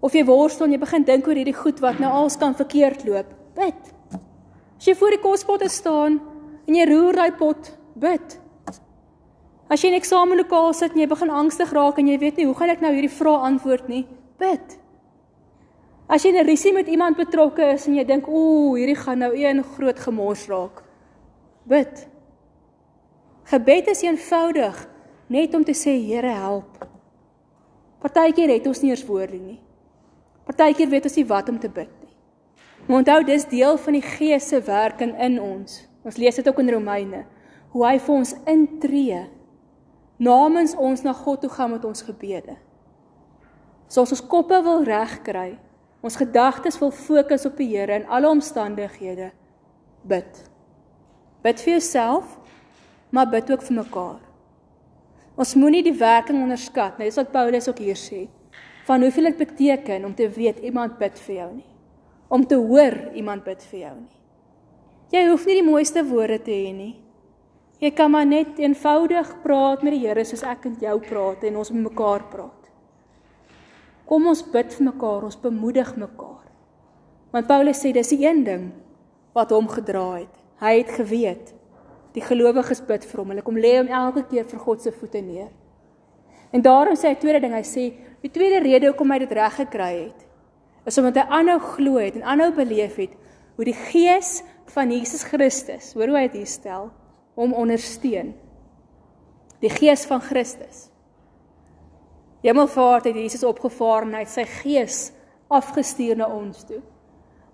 of 0.00 0.12
jy 0.12 0.24
worstel 0.24 0.66
en 0.66 0.72
jy 0.72 0.78
begin 0.78 1.04
dink 1.04 1.26
oor 1.26 1.34
hierdie 1.34 1.62
goed 1.62 1.80
wat 1.80 1.98
nou 1.98 2.10
als 2.12 2.36
kan 2.36 2.54
verkeerd 2.54 3.04
loop, 3.04 3.26
bid. 3.54 3.92
As 4.78 4.86
jy 4.86 4.94
voor 4.94 5.10
die 5.10 5.22
kospotte 5.22 5.68
staan 5.68 6.20
en 6.66 6.74
jy 6.74 6.86
roer 6.86 7.12
daai 7.12 7.32
pot, 7.32 7.79
bid. 8.00 8.36
As 9.70 9.82
jy 9.82 9.92
in 9.92 10.00
eksamenlokaal 10.00 10.72
sit 10.74 10.96
en 10.96 11.04
jy 11.04 11.08
begin 11.10 11.30
angstig 11.30 11.72
raak 11.76 12.00
en 12.00 12.08
jy 12.10 12.18
weet 12.18 12.40
nie 12.40 12.46
hoe 12.48 12.56
gaan 12.58 12.72
ek 12.72 12.82
nou 12.82 12.90
hierdie 12.94 13.12
vrae 13.12 13.46
antwoord 13.50 13.90
nie, 13.92 14.02
bid. 14.40 14.76
As 16.10 16.24
jy 16.24 16.32
'n 16.32 16.46
risie 16.46 16.72
met 16.72 16.88
iemand 16.88 17.16
betrokke 17.16 17.74
is 17.74 17.86
en 17.86 17.94
jy 17.94 18.04
dink 18.04 18.26
ooh, 18.26 18.74
hierdie 18.74 18.98
gaan 18.98 19.18
nou 19.18 19.32
een 19.34 19.62
groot 19.62 19.98
gemors 19.98 20.48
raak, 20.48 20.82
bid. 21.64 22.08
Gebed 23.44 23.88
is 23.88 24.02
eenvoudig 24.02 24.88
net 25.28 25.54
om 25.54 25.64
te 25.64 25.72
sê 25.72 25.94
Here 26.02 26.34
help. 26.34 26.86
Partykeer 28.00 28.48
het 28.48 28.66
ons 28.66 28.80
nie 28.82 28.90
eers 28.90 29.06
woorde 29.06 29.38
nie. 29.38 29.60
Partykeer 30.46 30.88
weet 30.88 31.04
ons 31.04 31.16
nie 31.16 31.26
wat 31.26 31.48
om 31.48 31.58
te 31.58 31.68
bid 31.68 31.90
nie. 32.02 32.14
Maar 32.86 32.98
onthou 32.98 33.24
dis 33.24 33.44
deel 33.44 33.76
van 33.78 33.92
die 33.92 34.02
Gees 34.02 34.48
se 34.48 34.60
werking 34.60 35.14
in 35.20 35.40
ons. 35.40 35.86
Ons 36.02 36.16
lees 36.16 36.34
dit 36.34 36.48
ook 36.48 36.58
in 36.58 36.70
Romeine 36.70 37.24
hoe 37.70 37.86
hy 37.86 37.98
vir 38.02 38.14
ons 38.14 38.34
intree 38.50 39.20
namens 40.20 40.74
ons 40.76 41.02
na 41.06 41.14
God 41.16 41.44
toe 41.44 41.50
gaan 41.52 41.72
met 41.72 41.84
ons 41.88 42.04
gebede. 42.04 42.58
So 43.88 44.04
as 44.04 44.12
ons 44.14 44.24
koppe 44.30 44.58
wil 44.62 44.84
regkry, 44.86 45.54
ons 46.04 46.18
gedagtes 46.20 46.78
wil 46.80 46.92
fokus 46.94 47.46
op 47.48 47.56
die 47.58 47.70
Here 47.72 47.96
in 47.96 48.08
alle 48.08 48.28
omstandighede, 48.30 49.30
bid. 50.04 50.42
Bid 51.42 51.62
vir 51.64 51.78
jouself, 51.78 52.36
maar 53.10 53.30
bid 53.32 53.50
ook 53.50 53.64
vir 53.64 53.80
mekaar. 53.80 54.20
Ons 55.40 55.56
moenie 55.56 55.82
die 55.86 55.96
werking 55.96 56.42
onderskat 56.42 56.98
nie. 56.98 57.08
Dis 57.08 57.18
wat 57.18 57.32
Paulus 57.32 57.68
ook 57.70 57.80
hier 57.80 57.98
sê. 57.98 58.26
Van 58.84 59.02
hoeveel 59.02 59.30
dit 59.30 59.38
beteken 59.40 60.04
om 60.04 60.14
te 60.14 60.28
weet 60.28 60.60
iemand 60.66 60.98
bid 61.00 61.16
vir 61.24 61.36
jou 61.36 61.50
nie. 61.54 61.68
Om 62.28 62.44
te 62.46 62.58
hoor 62.60 62.96
iemand 63.16 63.46
bid 63.46 63.62
vir 63.70 63.80
jou 63.86 63.94
nie. 64.02 64.18
Jy 65.10 65.22
hoef 65.30 65.46
nie 65.48 65.56
die 65.58 65.66
mooiste 65.66 66.04
woorde 66.06 66.38
te 66.44 66.54
hê 66.54 66.74
nie. 66.76 66.92
Jy 67.80 67.94
kan 67.96 68.10
maar 68.12 68.26
net 68.28 68.58
eenvoudig 68.60 69.30
praat 69.40 69.82
met 69.82 69.94
die 69.96 70.02
Here 70.02 70.24
soos 70.28 70.42
ek 70.44 70.66
en 70.68 70.74
jou 70.82 70.98
praat 71.00 71.46
en 71.48 71.54
ons 71.62 71.70
met 71.72 71.86
mekaar 71.86 72.26
praat. 72.28 72.68
Kom 74.04 74.26
ons 74.28 74.42
bid 74.52 74.74
vir 74.74 74.86
mekaar, 74.90 75.24
ons 75.24 75.38
bemoedig 75.40 75.94
mekaar. 75.96 76.44
Want 77.32 77.48
Paulus 77.48 77.80
sê 77.80 77.94
dis 77.94 78.12
die 78.12 78.26
een 78.26 78.44
ding 78.44 78.68
wat 79.32 79.54
hom 79.54 79.70
gedra 79.70 80.04
het. 80.18 80.36
Hy 80.60 80.74
het 80.82 80.92
geweet 80.98 81.54
die 82.12 82.24
gelowiges 82.26 82.82
bid 82.84 83.06
vir 83.06 83.22
hom. 83.22 83.32
Hulle 83.32 83.46
kom 83.46 83.56
lê 83.56 83.76
hom 83.78 83.88
elke 83.88 84.26
keer 84.28 84.44
vir 84.50 84.60
God 84.60 84.84
se 84.84 84.92
voete 84.92 85.22
neer. 85.24 85.48
En 86.52 86.60
daarom 86.60 86.98
sê 86.98 87.14
hy 87.14 87.18
tweede 87.22 87.40
ding, 87.46 87.54
hy 87.54 87.64
sê 87.64 87.86
die 88.20 88.32
tweede 88.34 88.60
rede 88.64 88.90
hoekom 88.90 89.14
hy 89.14 89.20
dit 89.22 89.34
reg 89.38 89.56
gekry 89.62 89.92
het, 90.02 90.24
is 90.84 90.98
omdat 90.98 91.22
hy 91.22 91.38
aanhou 91.38 91.60
glo 91.76 92.00
het 92.02 92.16
en 92.18 92.26
aanhou 92.26 92.50
beleef 92.56 92.98
het 92.98 93.14
hoe 93.56 93.66
die 93.68 93.76
gees 93.76 94.40
van 94.74 94.90
Jesus 94.90 95.22
Christus, 95.28 95.94
hoor 95.94 96.10
hoe 96.10 96.18
hy 96.18 96.26
dit 96.32 96.48
stel, 96.50 96.90
hom 97.38 97.52
ondersteun. 97.56 98.32
Die 99.60 99.70
gees 99.70 100.06
van 100.08 100.22
Christus. 100.24 100.88
Hemelvaart 102.40 103.10
het 103.10 103.18
Jesus 103.18 103.44
opgevaar 103.44 104.06
en 104.06 104.14
hy 104.16 104.24
het 104.24 104.32
sy 104.32 104.46
gees 104.62 105.00
afgestuur 105.52 106.16
na 106.16 106.30
ons 106.32 106.64
toe. 106.64 106.80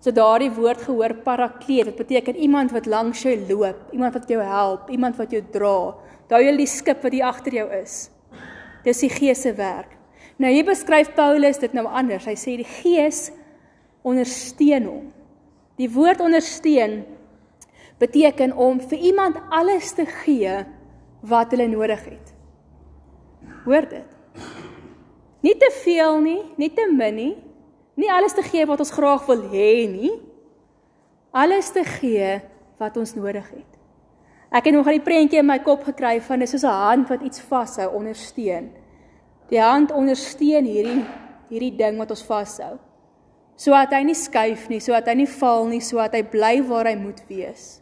So 0.05 0.15
daardie 0.15 0.53
woord 0.55 0.85
gehoor 0.87 1.17
parakleet, 1.25 1.89
dit 1.91 1.99
beteken 1.99 2.37
iemand 2.37 2.71
wat 2.71 2.87
langs 2.87 3.25
jou 3.25 3.33
loop, 3.49 3.89
iemand 3.97 4.15
wat 4.15 4.29
jou 4.31 4.43
help, 4.45 4.91
iemand 4.95 5.17
wat 5.19 5.33
jou 5.35 5.43
dra. 5.53 5.97
Daai 6.31 6.45
jy 6.45 6.55
die 6.61 6.69
skip 6.71 7.03
wat 7.03 7.17
hier 7.17 7.27
agter 7.27 7.57
jou 7.59 7.67
is. 7.75 7.97
Dis 8.87 9.03
die 9.03 9.11
Gees 9.11 9.43
se 9.43 9.55
werk. 9.57 9.97
Nou 10.39 10.53
hier 10.53 10.67
beskryf 10.69 11.15
Paulus 11.17 11.59
dit 11.59 11.75
nou 11.75 11.87
anders. 11.89 12.27
Hy 12.29 12.37
sê 12.39 12.55
die 12.61 12.69
Gees 12.69 13.31
ondersteun 14.07 14.87
hom. 14.87 15.07
Die 15.81 15.89
woord 15.91 16.23
ondersteun 16.23 17.01
beteken 17.99 18.53
om 18.53 18.81
vir 18.81 18.99
iemand 18.99 19.37
alles 19.49 19.93
te 19.93 20.07
gee 20.07 20.65
wat 21.21 21.51
hulle 21.51 21.69
nodig 21.69 22.05
het. 22.05 22.35
Hoor 23.65 23.89
dit. 23.89 24.17
Nie 25.41 25.57
te 25.57 25.71
veel 25.83 26.21
nie, 26.21 26.41
nie 26.57 26.73
te 26.75 26.87
min 26.93 27.15
nie. 27.15 27.35
Nie 27.97 28.11
alles 28.13 28.35
te 28.37 28.43
gee 28.45 28.67
wat 28.69 28.83
ons 28.83 28.93
graag 28.93 29.25
wil 29.27 29.47
hê 29.53 29.87
nie. 29.89 30.13
Alles 31.33 31.71
te 31.73 31.85
gee 31.85 32.41
wat 32.81 32.97
ons 32.97 33.15
nodig 33.17 33.47
het. 33.51 33.73
Ek 34.53 34.69
het 34.69 34.75
nog 34.75 34.87
al 34.87 34.99
die 34.99 35.05
prentjie 35.05 35.41
in 35.41 35.49
my 35.49 35.59
kop 35.65 35.85
gekry 35.89 36.19
van 36.23 36.41
dis 36.41 36.51
soos 36.51 36.65
'n 36.65 36.81
hand 36.87 37.09
wat 37.09 37.23
iets 37.23 37.41
vashou, 37.41 37.89
ondersteun. 37.95 38.71
Die 39.49 39.61
hand 39.61 39.93
ondersteun 39.93 40.65
hierdie 40.65 41.05
hierdie 41.49 41.77
ding 41.77 41.99
wat 41.99 42.11
ons 42.11 42.25
vashou. 42.27 42.79
Sodat 43.57 43.93
hy 43.93 44.03
nie 44.03 44.15
skuif 44.15 44.69
nie, 44.69 44.81
sodat 44.81 45.07
hy 45.07 45.15
nie 45.15 45.27
val 45.27 45.67
nie, 45.67 45.81
sodat 45.81 46.15
hy 46.15 46.23
bly 46.23 46.63
waar 46.63 46.87
hy 46.87 46.97
moet 46.97 47.23
wees. 47.29 47.81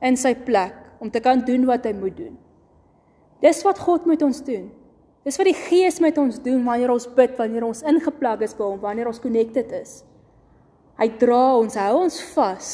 In 0.00 0.16
sy 0.16 0.34
plek 0.34 0.74
om 1.00 1.10
te 1.10 1.20
kan 1.20 1.40
doen 1.46 1.64
wat 1.66 1.84
hy 1.84 1.92
moet 1.92 2.16
doen. 2.16 2.36
Dis 3.42 3.62
wat 3.62 3.78
God 3.78 4.06
met 4.06 4.22
ons 4.22 4.42
doen. 4.42 4.68
Dis 5.24 5.36
wat 5.38 5.46
die 5.46 5.56
Gees 5.56 6.00
met 6.00 6.18
ons 6.18 6.38
doen 6.42 6.64
wanneer 6.64 6.90
ons 6.90 7.06
bid, 7.14 7.36
wanneer 7.38 7.66
ons 7.66 7.82
ingeplug 7.82 8.42
is 8.42 8.54
by 8.54 8.64
hom, 8.64 8.80
wanneer 8.80 9.10
ons 9.10 9.20
connected 9.22 9.72
is. 9.72 10.02
Hy 10.98 11.08
dra 11.20 11.56
ons, 11.58 11.76
hou 11.78 11.96
ons 12.02 12.22
vas 12.34 12.70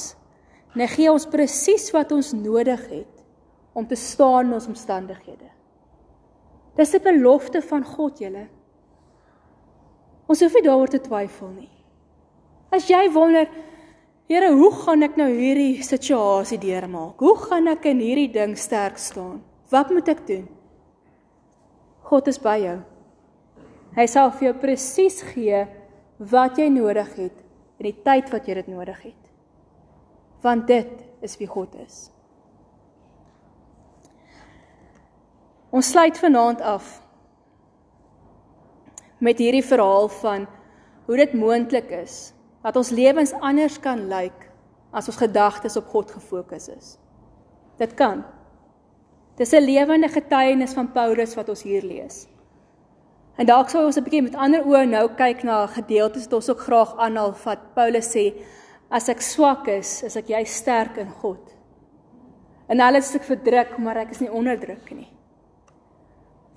En 0.75 0.83
hy 0.83 0.89
gee 0.91 1.11
ons 1.11 1.27
presies 1.31 1.87
wat 1.95 2.13
ons 2.15 2.33
nodig 2.35 2.83
het 2.91 3.23
om 3.75 3.87
te 3.87 3.99
staan 3.99 4.51
in 4.51 4.57
ons 4.59 4.67
omstandighede. 4.71 5.51
Dis 6.75 6.95
'n 6.95 7.03
belofte 7.03 7.63
van 7.63 7.85
God, 7.85 8.19
julle. 8.19 8.49
Ons 10.27 10.41
hoef 10.41 10.55
nie 10.55 10.63
daaroor 10.63 10.89
te 10.89 11.01
twyfel 11.01 11.49
nie. 11.49 11.71
As 12.71 12.89
jy 12.89 13.11
wonder, 13.13 13.49
Here, 14.25 14.49
hoe 14.57 14.71
gaan 14.73 15.05
ek 15.05 15.19
nou 15.21 15.29
hierdie 15.29 15.83
situasie 15.85 16.57
deurmaak? 16.57 17.21
Hoe 17.21 17.35
gaan 17.43 17.69
ek 17.69 17.85
in 17.91 18.01
hierdie 18.01 18.31
ding 18.33 18.55
sterk 18.57 18.97
staan? 18.97 19.43
Wat 19.69 19.91
moet 19.93 20.09
ek 20.09 20.23
doen? 20.25 20.47
God 22.09 22.31
is 22.33 22.41
by 22.41 22.57
jou. 22.63 22.79
Hy 23.95 24.07
sal 24.09 24.33
vir 24.33 24.49
jou 24.49 24.55
presies 24.63 25.21
gee 25.35 25.61
wat 26.33 26.57
jy 26.59 26.71
nodig 26.73 27.11
het 27.19 27.37
in 27.79 27.89
die 27.91 27.97
tyd 28.07 28.33
wat 28.33 28.49
jy 28.49 28.57
dit 28.63 28.73
nodig 28.73 28.99
het 29.11 29.21
want 30.45 30.67
dit 30.69 30.91
is 31.25 31.39
wie 31.41 31.49
God 31.49 31.73
is. 31.81 32.11
Ons 35.73 35.89
sluit 35.95 36.19
vanaand 36.21 36.61
af 36.61 36.99
met 39.25 39.41
hierdie 39.41 39.65
verhaal 39.65 40.11
van 40.21 40.45
hoe 41.07 41.17
dit 41.17 41.33
moontlik 41.33 41.89
is 41.97 42.35
dat 42.64 42.77
ons 42.81 42.90
lewens 42.90 43.35
anders 43.44 43.77
kan 43.85 44.07
lyk 44.09 44.48
as 44.94 45.11
ons 45.11 45.20
gedagtes 45.20 45.77
op 45.77 45.90
God 45.92 46.11
gefokus 46.16 46.70
is. 46.72 46.94
Dit 47.79 47.94
kan. 47.98 48.24
Dis 49.37 49.53
'n 49.53 49.62
lewende 49.62 50.09
getuienis 50.09 50.72
van 50.72 50.92
Paulus 50.92 51.35
wat 51.35 51.48
ons 51.48 51.62
hier 51.62 51.83
lees. 51.83 52.27
En 53.37 53.46
dalk 53.46 53.68
sou 53.68 53.85
ons 53.87 53.96
'n 53.96 54.03
bietjie 54.03 54.22
met 54.22 54.35
ander 54.35 54.62
oë 54.64 54.85
nou 54.87 55.09
kyk 55.09 55.42
na 55.42 55.66
gedeeltes 55.66 56.24
wat 56.24 56.33
ons 56.33 56.50
ook 56.50 56.61
graag 56.61 56.96
aanhaal 56.96 57.35
wat 57.44 57.74
Paulus 57.74 58.16
sê 58.16 58.35
As 58.94 59.09
ek 59.09 59.22
swak 59.24 59.68
is, 59.72 60.03
is 60.07 60.14
ek 60.20 60.29
jy 60.31 60.44
sterk 60.46 61.00
in 61.03 61.11
God. 61.22 61.42
En 62.70 62.81
alles 62.81 63.11
is 63.11 63.18
ek 63.18 63.27
verdruk, 63.27 63.72
maar 63.83 63.98
ek 64.05 64.14
is 64.14 64.22
nie 64.22 64.31
onderdruk 64.31 64.92
nie. 64.94 65.09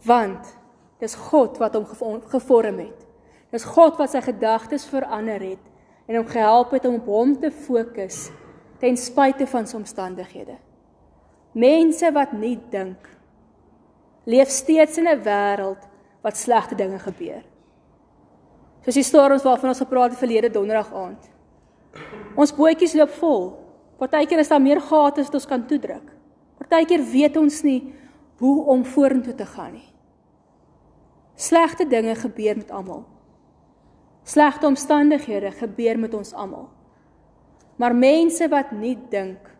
Want 0.05 0.53
dis 1.01 1.15
God 1.29 1.57
wat 1.57 1.73
hom 1.73 2.21
gevorm 2.29 2.79
het. 2.83 3.05
Dis 3.51 3.65
God 3.65 3.97
wat 3.97 4.13
sy 4.13 4.21
gedagtes 4.21 4.85
verander 4.89 5.41
het 5.41 5.63
en 6.07 6.15
hom 6.15 6.27
gehelp 6.27 6.71
het 6.71 6.85
om 6.87 6.95
op 7.01 7.11
hom 7.11 7.35
te 7.39 7.51
fokus 7.51 8.29
ten 8.79 8.97
spyte 8.97 9.47
van 9.49 9.67
sy 9.67 9.75
omstandighede. 9.77 10.55
Mense 11.57 12.11
wat 12.13 12.33
nie 12.37 12.57
dink 12.71 13.09
leef 14.27 14.49
steeds 14.49 14.97
in 14.97 15.07
'n 15.07 15.23
wêreld 15.23 15.87
wat 16.21 16.37
slegte 16.37 16.75
dinge 16.75 16.99
gebeur. 16.99 17.43
Soos 18.83 18.93
die 18.93 19.03
storms 19.03 19.43
waarvan 19.43 19.69
ons 19.69 19.83
gepraat 19.83 20.09
het 20.09 20.19
verlede 20.19 20.49
donderdag 20.49 20.93
aand. 20.93 21.29
Ons 22.35 22.55
bootjies 22.55 22.93
loop 22.93 23.09
vol. 23.09 23.57
Partykeer 23.97 24.39
is 24.39 24.47
daar 24.47 24.61
meer 24.61 24.81
gate 24.81 25.19
as 25.19 25.25
wat 25.25 25.33
ons 25.33 25.45
kan 25.45 25.65
toedruk. 25.65 26.11
Partykeer 26.57 27.03
weet 27.03 27.37
ons 27.37 27.61
nie 27.63 27.93
hoe 28.37 28.65
om 28.65 28.85
vorentoe 28.85 29.35
te 29.35 29.45
gaan 29.45 29.73
nie. 29.73 29.89
Slegte 31.35 31.87
dinge 31.87 32.15
gebeur 32.15 32.57
met 32.57 32.71
almal. 32.71 33.05
Slegte 34.27 34.67
omstandighede 34.67 35.53
gebeur 35.55 35.99
met 35.99 36.13
ons 36.13 36.33
almal. 36.35 36.67
Maar 37.79 37.95
mense 37.95 38.49
wat 38.51 38.73
nie 38.75 38.97
dink 39.11 39.53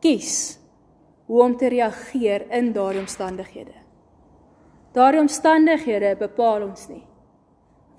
kies 0.00 0.56
hoe 1.28 1.42
om 1.44 1.56
te 1.58 1.68
reageer 1.68 2.46
in 2.54 2.72
daardie 2.72 3.02
omstandighede. 3.02 3.74
Daardie 4.96 5.20
omstandighede 5.20 6.14
bepaal 6.16 6.64
ons 6.70 6.86
nie. 6.88 7.04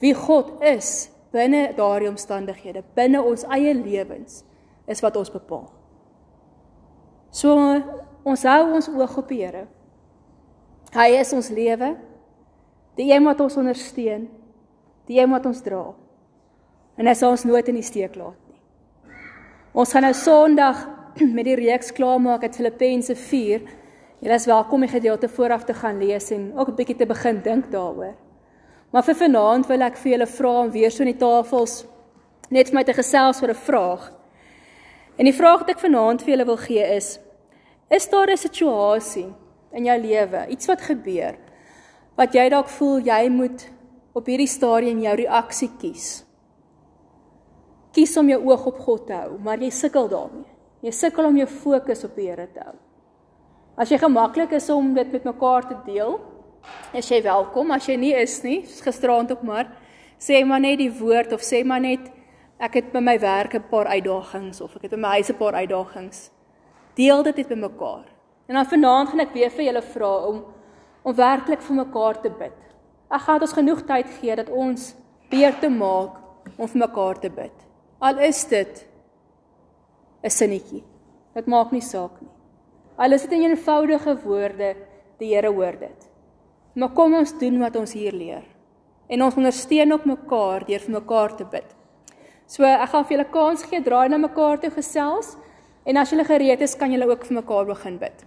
Wie 0.01 0.15
God 0.15 0.55
is, 0.65 1.11
binne 1.35 1.67
daardie 1.77 2.09
omstandighede, 2.09 2.81
binne 2.97 3.21
ons 3.21 3.45
eie 3.53 3.75
lewens 3.77 4.41
is 4.89 5.03
wat 5.05 5.19
ons 5.19 5.29
bepaal. 5.29 5.67
So 7.29 7.53
ons 8.25 8.45
hou 8.49 8.61
ons 8.73 8.89
oog 8.89 9.17
op 9.21 9.29
die 9.29 9.43
Here. 9.43 9.67
Hy 10.95 11.09
is 11.19 11.33
ons 11.37 11.51
lewe. 11.53 11.93
Die 12.97 13.11
een 13.11 13.23
wat 13.27 13.39
ons 13.43 13.57
ondersteun, 13.59 14.25
die 15.09 15.17
een 15.17 15.31
wat 15.33 15.47
ons 15.49 15.63
dra. 15.65 15.81
En 16.99 17.09
hy 17.09 17.15
sal 17.17 17.33
ons 17.33 17.45
nooit 17.49 17.67
in 17.71 17.79
die 17.79 17.85
steek 17.85 18.15
laat 18.19 18.37
nie. 18.45 18.59
Ons 19.73 19.93
gaan 19.93 20.05
nou 20.05 20.13
Sondag 20.13 20.85
met 21.37 21.47
die 21.47 21.57
reeks 21.57 21.91
klaarmaak 21.97 22.45
uit 22.45 22.59
Filippense 22.59 23.15
4. 23.17 23.65
Julle 24.19 24.37
is 24.37 24.47
welkom 24.49 24.81
om 24.81 24.85
die 24.85 24.91
gedeelte 24.91 25.29
vooraf 25.31 25.65
te 25.65 25.73
gaan 25.73 25.97
lees 26.01 26.29
en 26.35 26.51
ook 26.57 26.69
'n 26.69 26.75
bietjie 26.75 26.97
te 27.01 27.09
begin 27.09 27.41
dink 27.41 27.71
daaroor. 27.71 28.15
Maar 28.91 29.03
vir 29.03 29.15
vanaand 29.15 29.67
wil 29.67 29.81
ek 29.81 29.97
vir 29.97 30.11
julle 30.11 30.27
vra 30.27 30.53
om 30.61 30.71
weer 30.71 30.91
so 30.91 31.03
in 31.03 31.13
die 31.13 31.21
tafels 31.25 31.85
net 32.49 32.69
vir 32.69 32.75
my 32.75 32.83
te 32.83 32.93
gesels 32.93 33.41
oor 33.41 33.49
'n 33.49 33.65
vraag. 33.65 34.11
En 35.17 35.25
die 35.25 35.33
vraag 35.33 35.59
wat 35.59 35.69
ek 35.69 35.79
vanaand 35.79 36.21
vir 36.21 36.31
julle 36.33 36.45
wil 36.45 36.57
gee 36.57 36.85
is: 36.95 37.19
Is 37.89 38.09
daar 38.09 38.29
'n 38.29 38.37
situasie 38.37 39.33
in 39.71 39.85
jou 39.85 39.97
lewe, 39.97 40.47
iets 40.49 40.67
wat 40.67 40.81
gebeur 40.81 41.35
wat 42.19 42.33
jy 42.33 42.49
dalk 42.49 42.67
voel 42.67 42.99
jy 42.99 43.29
moet 43.31 43.69
op 44.19 44.27
hierdie 44.27 44.49
stadium 44.49 44.99
jou 45.03 45.15
reaksie 45.21 45.69
kies? 45.79 46.07
Kies 47.95 48.15
om 48.19 48.27
jou 48.29 48.39
oog 48.51 48.67
op 48.69 48.81
God 48.85 49.07
te 49.07 49.15
hou, 49.17 49.37
maar 49.43 49.61
jy 49.63 49.71
sukkel 49.73 50.09
daarmee. 50.11 50.45
Jy 50.85 50.93
sukkel 50.95 51.27
om 51.27 51.37
jou 51.39 51.47
fokus 51.51 52.05
op 52.07 52.15
die 52.19 52.29
Here 52.29 52.47
te 52.53 52.61
hou. 52.63 52.75
As 53.79 53.91
jy 53.91 53.97
gemaklik 53.99 54.53
is 54.55 54.67
om 54.71 54.93
dit 54.93 55.11
met 55.15 55.25
mekaar 55.27 55.67
te 55.69 55.77
deel, 55.87 56.19
is 56.93 57.07
jy 57.09 57.21
welkom. 57.23 57.71
As 57.71 57.87
jy 57.87 57.95
nie 57.99 58.13
is 58.15 58.37
nie, 58.43 58.61
soos 58.67 58.83
gisteraand 58.83 59.31
ook 59.31 59.43
maar, 59.47 59.71
sê 60.19 60.41
maar 60.45 60.61
net 60.63 60.81
die 60.81 60.91
woord 60.91 61.33
of 61.35 61.43
sê 61.45 61.63
maar 61.63 61.81
net 61.83 62.09
ek 62.59 62.75
het 62.75 62.91
by 62.91 62.99
my 62.99 63.15
werk 63.19 63.55
'n 63.55 63.69
paar 63.71 63.87
uitdagings 63.87 64.61
of 64.61 64.75
ek 64.75 64.83
het 64.83 64.91
by 64.91 64.99
my 64.99 65.11
huis 65.19 65.29
'n 65.31 65.39
paar 65.39 65.55
uitdagings. 65.55 66.31
Deel 66.95 67.23
dit 67.23 67.37
net 67.37 67.49
met 67.49 67.71
mekaar. 67.71 68.05
En 68.47 68.55
dan 68.55 68.65
vanaand 68.65 69.09
gaan 69.09 69.19
ek 69.19 69.33
weer 69.33 69.49
vir 69.49 69.65
julle 69.65 69.81
vra 69.81 70.27
om 70.27 70.43
om 71.03 71.15
werklik 71.15 71.61
vir 71.61 71.75
mekaar 71.75 72.21
te 72.21 72.29
bid. 72.29 72.57
Ek 73.09 73.23
gaan 73.25 73.41
ons 73.41 73.55
genoeg 73.57 73.81
tyd 73.89 74.09
gee 74.19 74.35
dat 74.37 74.49
ons 74.53 74.91
beer 75.31 75.55
te 75.57 75.69
maak 75.69 76.19
om 76.57 76.67
vir 76.69 76.81
mekaar 76.83 77.17
te 77.21 77.29
bid. 77.33 77.55
Al 77.99 78.19
is 78.21 78.43
dit 78.45 78.85
'n 80.23 80.29
sinnetjie. 80.29 80.83
Dit 81.33 81.47
maak 81.47 81.71
nie 81.71 81.81
saak 81.81 82.21
nie. 82.21 82.31
Al 82.97 83.13
is 83.13 83.21
dit 83.21 83.31
in 83.31 83.49
eenvoudige 83.49 84.15
woorde, 84.23 84.75
die 85.19 85.33
Here 85.33 85.51
hoor 85.51 85.77
dit. 85.79 86.09
Maar 86.75 86.89
kom 86.89 87.13
ons 87.13 87.37
doen 87.39 87.59
wat 87.59 87.75
ons 87.75 87.93
hier 87.93 88.13
leer. 88.13 88.43
En 89.09 89.23
ons 89.23 89.35
ondersteun 89.35 89.93
op 89.93 90.05
mekaar 90.05 90.65
deur 90.65 90.79
vir 90.79 90.91
mekaar 91.01 91.35
te 91.35 91.45
bid. 91.45 91.75
So 92.47 92.63
ek 92.63 92.89
gaan 92.89 93.05
vir 93.05 93.17
julle 93.17 93.31
kans 93.31 93.63
gee, 93.63 93.81
draai 93.81 94.09
na 94.09 94.17
mekaar 94.17 94.59
toe 94.59 94.69
gesels 94.69 95.37
en 95.85 95.97
as 95.97 96.11
julle 96.11 96.25
gereed 96.25 96.61
is, 96.61 96.75
kan 96.75 96.91
julle 96.91 97.09
ook 97.09 97.25
vir 97.25 97.35
mekaar 97.41 97.65
begin 97.65 97.97
bid. 97.97 98.25